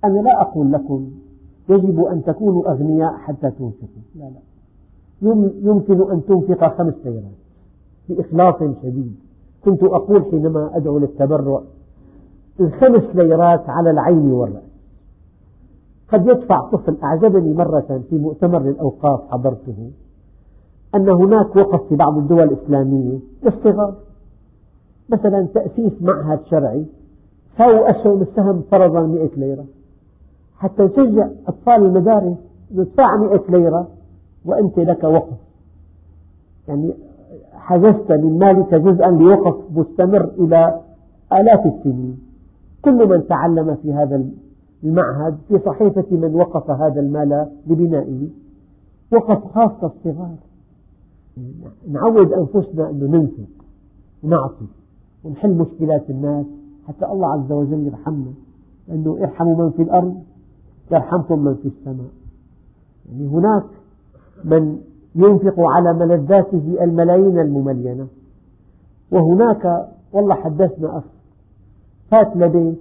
أنا 0.04 0.18
لا 0.18 0.40
أقول 0.40 0.72
لكم 0.72 1.10
يجب 1.68 2.00
أن 2.00 2.24
تكونوا 2.24 2.70
أغنياء 2.72 3.12
حتى 3.12 3.50
تنفقوا. 3.50 4.02
لا 4.14 4.24
لا. 4.24 4.40
يمكن 5.62 6.10
أن 6.10 6.22
تنفق 6.24 6.78
خمس 6.78 6.94
ليرات 7.04 7.40
بإخلاص 8.08 8.54
شديد. 8.82 9.16
كنت 9.64 9.82
أقول 9.82 10.24
حينما 10.30 10.76
أدعو 10.76 10.98
للتبرع 10.98 11.62
الخمس 12.60 13.16
ليرات 13.16 13.68
على 13.68 13.90
العين 13.90 14.32
والرأس. 14.32 14.69
قد 16.12 16.26
يدفع 16.26 16.60
طفل 16.60 16.96
أعجبني 17.02 17.54
مرة 17.54 18.02
في 18.10 18.18
مؤتمر 18.18 18.62
للأوقاف 18.62 19.30
حضرته 19.30 19.90
أن 20.94 21.08
هناك 21.08 21.56
وقف 21.56 21.88
في 21.88 21.96
بعض 21.96 22.18
الدول 22.18 22.42
الإسلامية 22.42 23.18
للصغار. 23.42 23.94
مثلا 25.08 25.46
تأسيس 25.54 25.92
معهد 26.02 26.40
شرعي 26.50 26.84
ساووا 27.58 27.90
أسهم 27.90 28.22
السهم 28.22 28.62
فرضا 28.70 29.00
100 29.00 29.30
ليرة. 29.36 29.64
حتى 30.58 30.82
نشجع 30.82 31.28
أطفال 31.46 31.74
المدارس 31.86 32.36
ندفع 32.74 33.16
100 33.16 33.40
ليرة 33.48 33.88
وأنت 34.44 34.78
لك 34.78 35.04
وقف. 35.04 35.36
يعني 36.68 36.94
حجزت 37.52 38.12
من 38.12 38.38
مالك 38.38 38.74
جزءا 38.74 39.10
لوقف 39.10 39.56
مستمر 39.76 40.30
إلى 40.38 40.80
آلاف 41.32 41.66
السنين. 41.66 42.18
كل 42.82 43.08
من 43.08 43.26
تعلم 43.28 43.76
في 43.82 43.92
هذا 43.92 44.24
المعهد 44.84 45.38
في 45.48 45.58
صحيفة 45.66 46.06
من 46.10 46.34
وقف 46.34 46.70
هذا 46.70 47.00
المال 47.00 47.50
لبنائه. 47.66 48.28
وقف 49.12 49.44
خاص 49.54 49.70
للصغار 49.82 50.36
نعود 51.90 52.32
أنفسنا 52.32 52.90
أن 52.90 53.00
ننفق 53.00 53.64
ونعطي 54.22 54.66
ونحل 55.24 55.54
مشكلات 55.54 56.10
الناس 56.10 56.46
حتى 56.88 57.06
الله 57.06 57.32
عز 57.32 57.52
وجل 57.52 57.86
يرحمنا. 57.86 58.32
لأنه 58.88 59.18
ارحموا 59.22 59.64
من 59.64 59.70
في 59.70 59.82
الأرض 59.82 60.22
يرحمكم 60.90 61.38
من 61.38 61.54
في 61.54 61.68
السماء. 61.68 62.10
يعني 63.12 63.26
هناك 63.26 63.64
من 64.44 64.80
ينفق 65.14 65.60
على 65.60 65.92
ملذاته 65.92 66.76
الملايين 66.80 67.38
المملينة. 67.40 68.06
وهناك 69.12 69.88
والله 70.12 70.34
حدثنا 70.34 70.98
أخ 70.98 71.04
فات 72.10 72.36
لبيت 72.36 72.78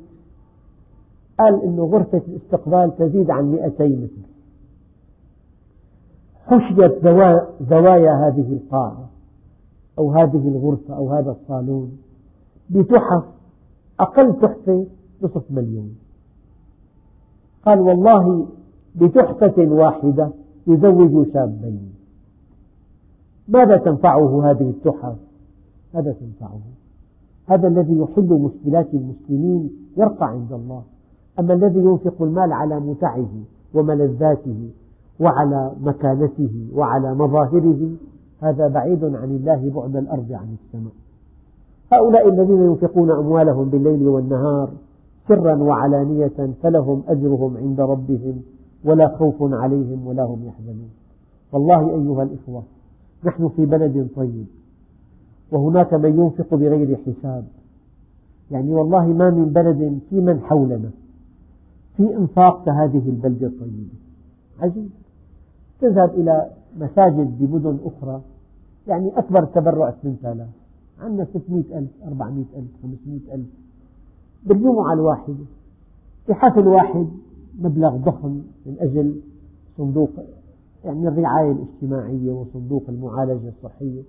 قال 1.39 1.63
إنه 1.63 1.85
غرفة 1.85 2.21
الاستقبال 2.27 2.97
تزيد 2.97 3.31
عن 3.31 3.51
200 3.51 3.83
متر. 3.87 4.29
حشيت 6.45 7.03
زوايا 7.69 8.27
هذه 8.27 8.53
القاعة 8.53 9.09
أو 9.97 10.11
هذه 10.11 10.47
الغرفة 10.47 10.95
أو 10.95 11.09
هذا 11.09 11.31
الصالون 11.31 11.97
بتحف 12.69 13.23
أقل 13.99 14.39
تحفة 14.41 14.85
نصف 15.21 15.51
مليون. 15.51 15.95
قال 17.65 17.79
والله 17.79 18.47
بتحفة 18.95 19.55
واحدة 19.57 20.31
يزوج 20.67 21.33
شابين. 21.33 21.93
ماذا 23.47 23.77
تنفعه 23.77 24.51
هذه 24.51 24.69
التحف؟ 24.69 25.15
ماذا 25.93 26.11
تنفعه؟ 26.11 26.59
هذا 27.47 27.67
الذي 27.67 27.97
يحل 27.97 28.33
مشكلات 28.33 28.93
المسلمين 28.93 29.69
يرقى 29.97 30.29
عند 30.29 30.53
الله. 30.53 30.83
أما 31.39 31.53
الذي 31.53 31.79
ينفق 31.79 32.21
المال 32.21 32.53
على 32.53 32.79
متعه 32.79 33.29
وملذاته 33.73 34.69
وعلى 35.19 35.71
مكانته 35.81 36.67
وعلى 36.75 37.15
مظاهره 37.15 37.91
هذا 38.41 38.67
بعيد 38.67 39.03
عن 39.03 39.29
الله 39.29 39.71
بعد 39.75 39.95
الأرض 39.95 40.31
عن 40.31 40.55
السماء. 40.63 40.93
هؤلاء 41.93 42.29
الذين 42.29 42.61
ينفقون 42.61 43.11
أموالهم 43.11 43.69
بالليل 43.69 44.07
والنهار 44.07 44.69
سرا 45.27 45.55
وعلانية 45.55 46.49
فلهم 46.63 47.03
أجرهم 47.07 47.57
عند 47.57 47.81
ربهم 47.81 48.41
ولا 48.85 49.07
خوف 49.07 49.35
عليهم 49.53 50.07
ولا 50.07 50.23
هم 50.23 50.45
يحزنون. 50.45 50.89
والله 51.51 51.89
أيها 51.89 52.23
الإخوة 52.23 52.63
نحن 53.25 53.49
في 53.49 53.65
بلد 53.65 54.07
طيب 54.15 54.45
وهناك 55.51 55.93
من 55.93 56.19
ينفق 56.19 56.55
بغير 56.55 56.97
حساب. 57.05 57.45
يعني 58.51 58.73
والله 58.73 59.07
ما 59.07 59.29
من 59.29 59.45
بلد 59.45 59.99
في 60.09 60.21
من 60.21 60.39
حولنا. 60.39 60.89
في 61.99 62.17
إنفاق 62.17 62.65
كهذه 62.65 63.09
البلدة 63.09 63.47
الطيبة. 63.47 63.87
عجيب. 64.59 64.89
تذهب 65.81 66.09
إلى 66.09 66.49
مساجد 66.77 67.37
بمدن 67.39 67.77
أخرى. 67.85 68.21
يعني 68.87 69.17
أكبر 69.17 69.45
تبرع 69.45 69.91
8000 69.91 70.47
عندنا 70.99 71.25
600 71.25 71.79
ألف 71.79 71.89
400 72.07 72.45
ألف 72.55 72.67
500 72.83 73.35
ألف. 73.35 73.47
بالجمعة 74.43 74.93
الواحدة. 74.93 75.45
في 76.25 76.33
حفل 76.33 76.67
واحد 76.67 77.07
مبلغ 77.59 77.97
ضخم 77.97 78.41
من 78.65 78.75
أجل 78.79 79.21
صندوق 79.77 80.09
يعني 80.85 81.07
الرعاية 81.07 81.51
الاجتماعية 81.51 82.31
وصندوق 82.31 82.83
المعالجة 82.89 83.49
الصحية. 83.57 84.01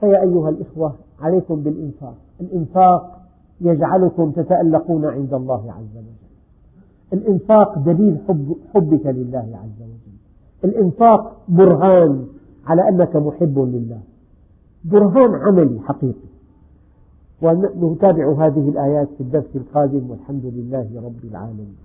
فيا 0.00 0.22
أيها 0.22 0.48
الإخوة 0.48 0.94
عليكم 1.20 1.62
بالإنفاق. 1.62 2.16
الإنفاق 2.40 3.22
يجعلكم 3.60 4.30
تتألقون 4.30 5.04
عند 5.04 5.34
الله 5.34 5.72
عز 5.72 5.96
وجل. 5.96 6.25
الإنفاق 7.12 7.78
دليل 7.78 8.18
حب 8.28 8.56
حبك 8.74 9.06
لله 9.06 9.58
عز 9.62 9.82
وجل. 9.82 10.16
الإنفاق 10.64 11.36
برهان 11.48 12.26
على 12.66 12.88
أنك 12.88 13.16
محب 13.16 13.58
لله. 13.58 14.00
برهان 14.84 15.34
عملي 15.34 15.80
حقيقي. 15.80 16.28
ونتابع 17.42 18.46
هذه 18.46 18.68
الآيات 18.68 19.08
في 19.18 19.20
الدرس 19.20 19.56
القادم 19.56 20.10
والحمد 20.10 20.44
لله 20.44 20.88
رب 21.04 21.24
العالمين. 21.30 21.76